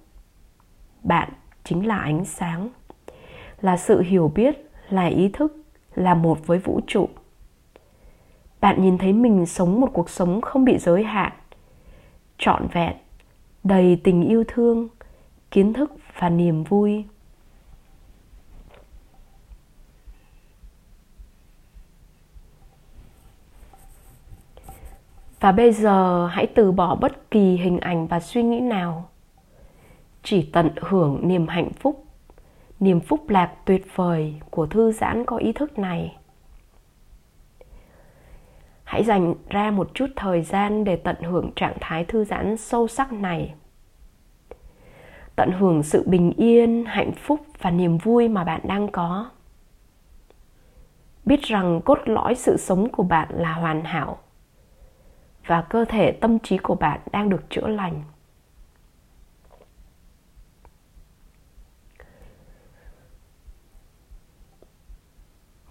Bạn 1.03 1.29
chính 1.63 1.87
là 1.87 1.97
ánh 1.97 2.25
sáng. 2.25 2.69
Là 3.61 3.77
sự 3.77 4.01
hiểu 4.01 4.31
biết, 4.35 4.71
là 4.89 5.05
ý 5.05 5.29
thức, 5.33 5.55
là 5.95 6.13
một 6.13 6.47
với 6.47 6.59
vũ 6.59 6.81
trụ. 6.87 7.09
Bạn 8.61 8.81
nhìn 8.81 8.97
thấy 8.97 9.13
mình 9.13 9.45
sống 9.45 9.81
một 9.81 9.89
cuộc 9.93 10.09
sống 10.09 10.41
không 10.41 10.65
bị 10.65 10.77
giới 10.77 11.03
hạn, 11.03 11.31
trọn 12.37 12.67
vẹn, 12.73 12.95
đầy 13.63 14.01
tình 14.03 14.27
yêu 14.27 14.43
thương, 14.47 14.87
kiến 15.51 15.73
thức 15.73 15.91
và 16.19 16.29
niềm 16.29 16.63
vui. 16.63 17.05
Và 25.39 25.52
bây 25.52 25.71
giờ 25.71 26.28
hãy 26.28 26.47
từ 26.47 26.71
bỏ 26.71 26.95
bất 26.95 27.32
kỳ 27.32 27.58
hình 27.58 27.80
ảnh 27.80 28.08
và 28.08 28.19
suy 28.19 28.43
nghĩ 28.43 28.60
nào. 28.60 29.10
Chỉ 30.23 30.49
tận 30.54 30.69
hưởng 30.82 31.19
niềm 31.28 31.47
hạnh 31.47 31.69
phúc. 31.80 32.06
Niềm 32.80 32.99
phúc 32.99 33.30
lạc 33.30 33.52
tuyệt 33.65 33.86
vời 33.95 34.36
của 34.49 34.65
thư 34.65 34.91
giãn 34.91 35.25
có 35.25 35.38
ý 35.38 35.54
thức 35.54 35.80
này. 35.80 36.17
Hãy 38.84 39.04
dành 39.04 39.36
ra 39.49 39.71
một 39.71 39.91
chút 39.93 40.08
thời 40.15 40.41
gian 40.41 40.84
để 40.84 40.95
tận 40.95 41.15
hưởng 41.21 41.52
trạng 41.56 41.78
thái 41.82 42.06
thư 42.06 42.25
giãn 42.25 42.58
sâu 42.58 42.88
sắc 42.88 43.13
này. 43.13 43.54
Tận 45.36 45.52
hưởng 45.52 45.84
sự 45.84 46.04
bình 46.08 46.34
yên, 46.38 46.86
hạnh 46.88 47.12
phúc 47.12 47.39
và 47.62 47.71
niềm 47.71 47.97
vui 47.97 48.28
mà 48.28 48.43
bạn 48.43 48.62
đang 48.63 48.88
có. 48.91 49.30
Biết 51.25 51.41
rằng 51.41 51.82
cốt 51.86 51.99
lõi 52.06 52.36
sự 52.36 52.58
sống 52.58 52.89
của 52.89 53.04
bạn 53.04 53.28
là 53.32 53.54
hoàn 53.54 53.84
hảo 53.84 54.17
và 55.49 55.62
cơ 55.62 55.85
thể 55.85 56.12
tâm 56.12 56.39
trí 56.39 56.57
của 56.57 56.75
bạn 56.75 56.99
đang 57.12 57.29
được 57.29 57.49
chữa 57.49 57.67
lành. 57.67 58.03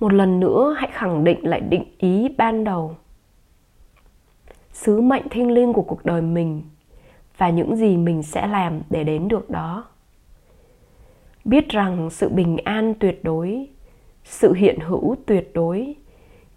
Một 0.00 0.12
lần 0.12 0.40
nữa, 0.40 0.74
hãy 0.78 0.90
khẳng 0.92 1.24
định 1.24 1.38
lại 1.42 1.60
định 1.60 1.84
ý 1.98 2.28
ban 2.38 2.64
đầu. 2.64 2.96
Sứ 4.72 5.00
mệnh 5.00 5.28
thiêng 5.28 5.50
liêng 5.50 5.72
của 5.72 5.82
cuộc 5.82 6.04
đời 6.04 6.22
mình 6.22 6.62
và 7.36 7.50
những 7.50 7.76
gì 7.76 7.96
mình 7.96 8.22
sẽ 8.22 8.46
làm 8.46 8.80
để 8.90 9.04
đến 9.04 9.28
được 9.28 9.50
đó. 9.50 9.84
Biết 11.44 11.68
rằng 11.68 12.10
sự 12.10 12.28
bình 12.28 12.56
an 12.64 12.94
tuyệt 13.00 13.24
đối, 13.24 13.68
sự 14.24 14.52
hiện 14.52 14.78
hữu 14.80 15.16
tuyệt 15.26 15.50
đối, 15.54 15.96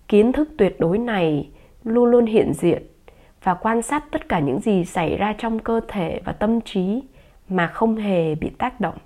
kiến 0.07 0.31
thức 0.31 0.49
tuyệt 0.57 0.79
đối 0.79 0.97
này 0.97 1.49
luôn 1.83 2.05
luôn 2.05 2.25
hiện 2.25 2.53
diện 2.53 2.83
và 3.43 3.53
quan 3.53 3.81
sát 3.81 4.03
tất 4.11 4.29
cả 4.29 4.39
những 4.39 4.59
gì 4.59 4.85
xảy 4.85 5.17
ra 5.17 5.33
trong 5.37 5.59
cơ 5.59 5.81
thể 5.87 6.21
và 6.25 6.31
tâm 6.33 6.61
trí 6.61 7.03
mà 7.49 7.67
không 7.67 7.95
hề 7.95 8.35
bị 8.35 8.49
tác 8.49 8.79
động. 8.79 8.97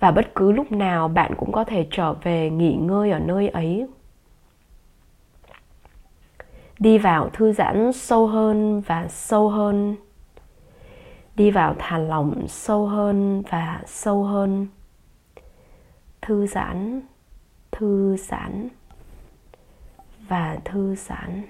Và 0.00 0.10
bất 0.10 0.34
cứ 0.34 0.52
lúc 0.52 0.72
nào 0.72 1.08
bạn 1.08 1.34
cũng 1.36 1.52
có 1.52 1.64
thể 1.64 1.86
trở 1.90 2.12
về 2.12 2.50
nghỉ 2.50 2.74
ngơi 2.74 3.10
ở 3.10 3.18
nơi 3.18 3.48
ấy. 3.48 3.86
Đi 6.78 6.98
vào 6.98 7.30
thư 7.32 7.52
giãn 7.52 7.92
sâu 7.92 8.26
hơn 8.26 8.80
và 8.80 9.08
sâu 9.08 9.48
hơn. 9.48 9.96
Đi 11.36 11.50
vào 11.50 11.74
thả 11.78 11.98
lỏng 11.98 12.48
sâu 12.48 12.86
hơn 12.86 13.42
và 13.50 13.82
sâu 13.86 14.24
hơn. 14.24 14.66
Thư 16.22 16.46
giãn 16.46 17.02
thư 17.72 18.16
giãn 18.16 18.68
và 20.30 20.58
thư 20.64 20.94
giãn. 20.94 21.42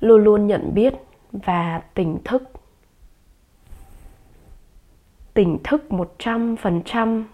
Luôn 0.00 0.24
luôn 0.24 0.46
nhận 0.46 0.74
biết 0.74 0.94
và 1.32 1.82
tỉnh 1.94 2.18
thức. 2.24 2.42
Tỉnh 5.34 5.58
thức 5.64 5.92
một 5.92 6.14
trăm 6.18 6.56
phần 6.56 6.82
trăm 6.84 7.26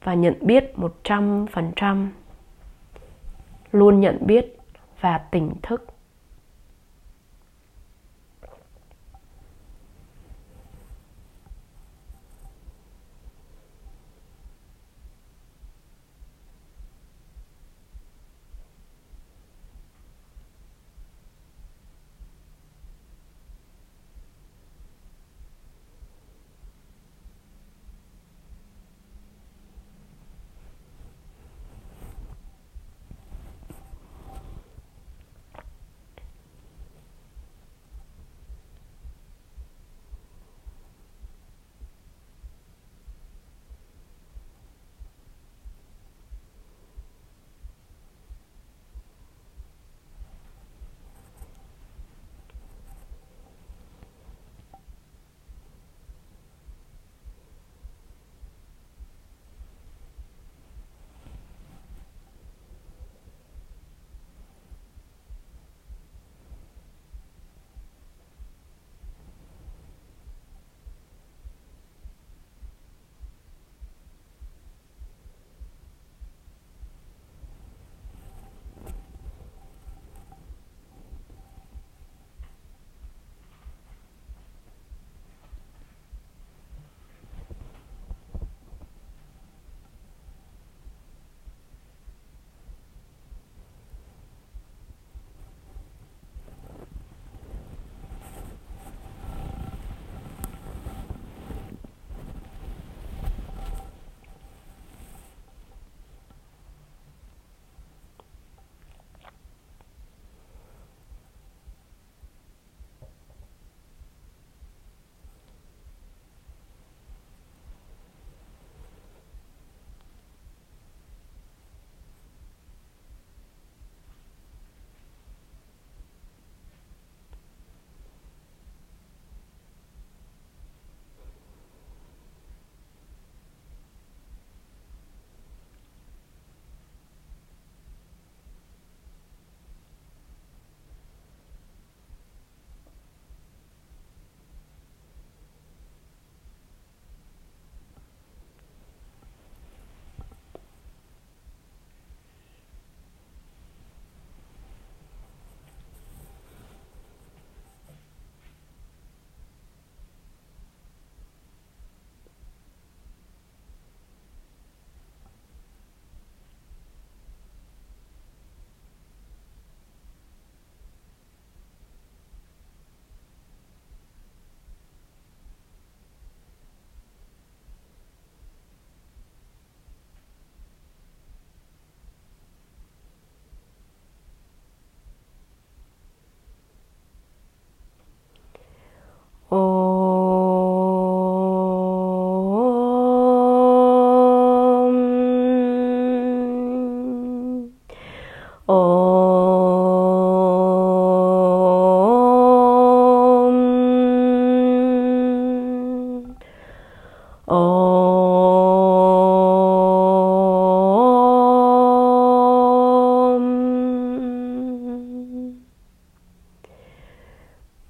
và 0.00 0.14
nhận 0.14 0.34
biết 0.40 0.78
một 0.78 0.96
trăm 1.04 1.46
phần 1.52 1.72
trăm. 1.76 2.12
Luôn 3.72 4.00
nhận 4.00 4.18
biết 4.26 4.58
và 5.00 5.18
tỉnh 5.18 5.52
thức. 5.62 5.97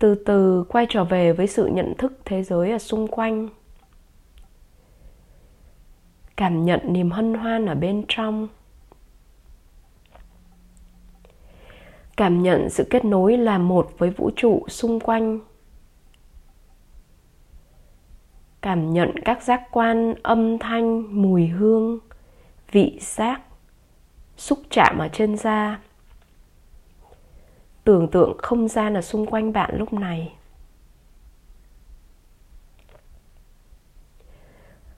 Từ 0.09 0.15
từ 0.15 0.65
quay 0.69 0.87
trở 0.89 1.05
về 1.05 1.33
với 1.33 1.47
sự 1.47 1.67
nhận 1.67 1.95
thức 1.99 2.13
thế 2.25 2.43
giới 2.43 2.71
ở 2.71 2.79
xung 2.79 3.09
quanh. 3.09 3.49
Cảm 6.37 6.65
nhận 6.65 6.81
niềm 6.85 7.11
hân 7.11 7.35
hoan 7.35 7.67
ở 7.67 7.75
bên 7.75 8.05
trong. 8.09 8.49
Cảm 12.17 12.43
nhận 12.43 12.71
sự 12.71 12.85
kết 12.91 13.05
nối 13.05 13.37
là 13.37 13.59
một 13.59 13.91
với 13.99 14.11
vũ 14.11 14.31
trụ 14.37 14.65
xung 14.69 15.01
quanh. 15.01 15.41
Cảm 18.61 18.93
nhận 18.93 19.11
các 19.25 19.43
giác 19.43 19.63
quan, 19.71 20.15
âm 20.23 20.59
thanh, 20.59 21.23
mùi 21.23 21.47
hương, 21.47 21.99
vị 22.73 22.99
giác, 23.01 23.41
xúc 24.37 24.59
chạm 24.71 24.99
ở 24.99 25.09
trên 25.09 25.37
da 25.37 25.81
tưởng 27.89 28.09
tượng 28.09 28.39
không 28.39 28.69
gian 28.69 28.95
ở 28.95 29.01
xung 29.01 29.27
quanh 29.27 29.53
bạn 29.53 29.79
lúc 29.79 29.93
này. 29.93 30.33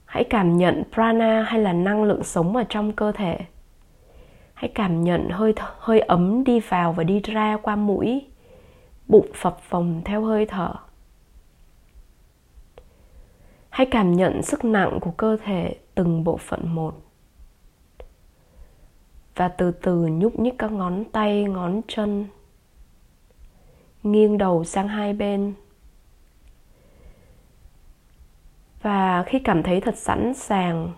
Hãy 0.05 0.23
cảm 0.23 0.57
nhận 0.57 0.83
prana 0.93 1.41
hay 1.41 1.59
là 1.59 1.73
năng 1.73 2.03
lượng 2.03 2.23
sống 2.23 2.55
ở 2.55 2.63
trong 2.69 2.91
cơ 2.91 3.11
thể. 3.11 3.39
Hãy 4.53 4.71
cảm 4.75 5.03
nhận 5.03 5.29
hơi 5.29 5.53
hơi 5.79 5.99
ấm 5.99 6.43
đi 6.43 6.59
vào 6.59 6.93
và 6.93 7.03
đi 7.03 7.19
ra 7.19 7.57
qua 7.61 7.75
mũi, 7.75 8.27
bụng 9.07 9.27
phập 9.35 9.59
phồng 9.59 10.01
theo 10.05 10.23
hơi 10.23 10.45
thở. 10.45 10.73
Hãy 13.69 13.87
cảm 13.91 14.11
nhận 14.11 14.43
sức 14.43 14.65
nặng 14.65 14.99
của 15.01 15.11
cơ 15.11 15.37
thể 15.43 15.75
từng 15.95 16.23
bộ 16.23 16.37
phận 16.37 16.75
một. 16.75 16.93
Và 19.35 19.47
từ 19.47 19.71
từ 19.71 20.07
nhúc 20.07 20.39
nhích 20.39 20.55
các 20.57 20.71
ngón 20.71 21.03
tay, 21.11 21.43
ngón 21.43 21.81
chân 21.87 22.27
nghiêng 24.03 24.37
đầu 24.37 24.63
sang 24.63 24.87
hai 24.87 25.13
bên. 25.13 25.53
Và 28.81 29.23
khi 29.23 29.39
cảm 29.39 29.63
thấy 29.63 29.81
thật 29.81 29.97
sẵn 29.97 30.33
sàng, 30.33 30.91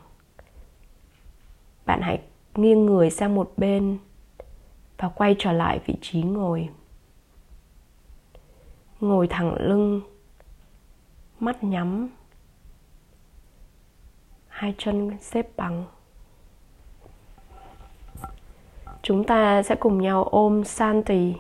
bạn 1.86 2.02
hãy 2.02 2.22
nghiêng 2.56 2.86
người 2.86 3.10
sang 3.10 3.36
một 3.36 3.54
bên 3.58 3.98
và 4.98 5.10
quay 5.10 5.36
trở 5.39 5.52
lại 5.52 5.80
vị 5.86 5.96
trí 6.02 6.22
ngồi. 6.22 6.70
Ngồi 9.00 9.28
thẳng 9.28 9.56
lưng, 9.60 10.02
mắt 11.39 11.63
nhắm, 11.63 12.10
hai 14.48 14.76
chân 14.78 15.18
xếp 15.22 15.48
bằng. 15.58 15.86
Chúng 19.02 19.24
ta 19.24 19.63
sẽ 19.63 19.76
cùng 19.76 20.02
nhau 20.02 20.24
ôm 20.24 20.63
Santi 20.63 21.34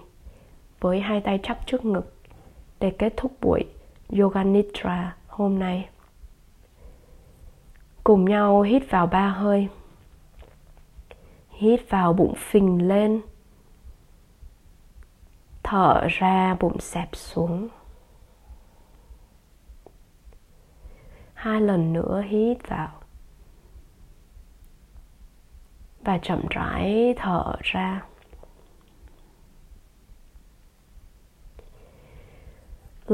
với 0.83 0.99
hai 0.99 1.21
tay 1.21 1.39
chắp 1.43 1.67
trước 1.67 1.85
ngực 1.85 2.13
để 2.79 2.95
kết 2.99 3.13
thúc 3.17 3.31
buổi 3.41 3.65
Yoga 4.19 4.43
Nidra 4.43 5.15
hôm 5.27 5.59
nay. 5.59 5.89
Cùng 8.03 8.25
nhau 8.25 8.61
hít 8.61 8.83
vào 8.89 9.07
ba 9.07 9.27
hơi. 9.29 9.67
Hít 11.49 11.89
vào 11.89 12.13
bụng 12.13 12.33
phình 12.37 12.87
lên. 12.87 13.21
Thở 15.63 16.07
ra 16.09 16.55
bụng 16.59 16.79
xẹp 16.79 17.09
xuống. 17.15 17.67
Hai 21.33 21.61
lần 21.61 21.93
nữa 21.93 22.23
hít 22.27 22.57
vào. 22.67 22.91
Và 26.01 26.17
chậm 26.17 26.47
rãi 26.49 27.13
thở 27.17 27.55
ra. 27.61 28.01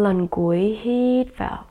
Lần 0.04 0.28
cuối 0.28 0.80
hít 0.82 1.28
vào. 1.38 1.64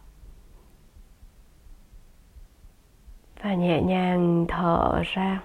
Và 3.43 3.55
nhẹ 3.55 3.83
nhàng 3.83 4.47
thở 4.49 5.03
ra. 5.05 5.43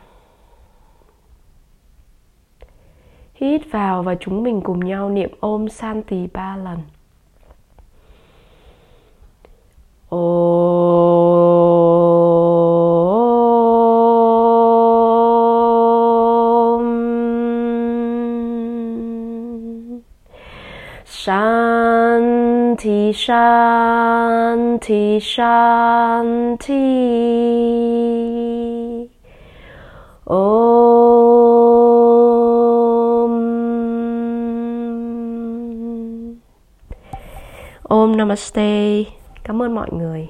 Hít 3.34 3.62
vào 3.72 4.04
và 4.04 4.16
chúng 4.20 4.44
mình 4.44 4.62
cùng 4.62 4.80
nhau 4.80 5.10
niệm 5.10 5.32
ôm 5.40 5.70
san 5.70 6.04
tì 6.04 6.28
ba 6.28 6.58
lần. 6.58 6.80
Ôm 10.10 10.53
Shanti, 23.24 25.20
Shanti, 25.20 26.76
Om. 30.26 30.44
Om 37.84 38.18
Namaste. 38.18 39.04
Cảm 39.44 39.62
ơn 39.62 39.76
mọi 39.76 39.88
người. 39.92 40.30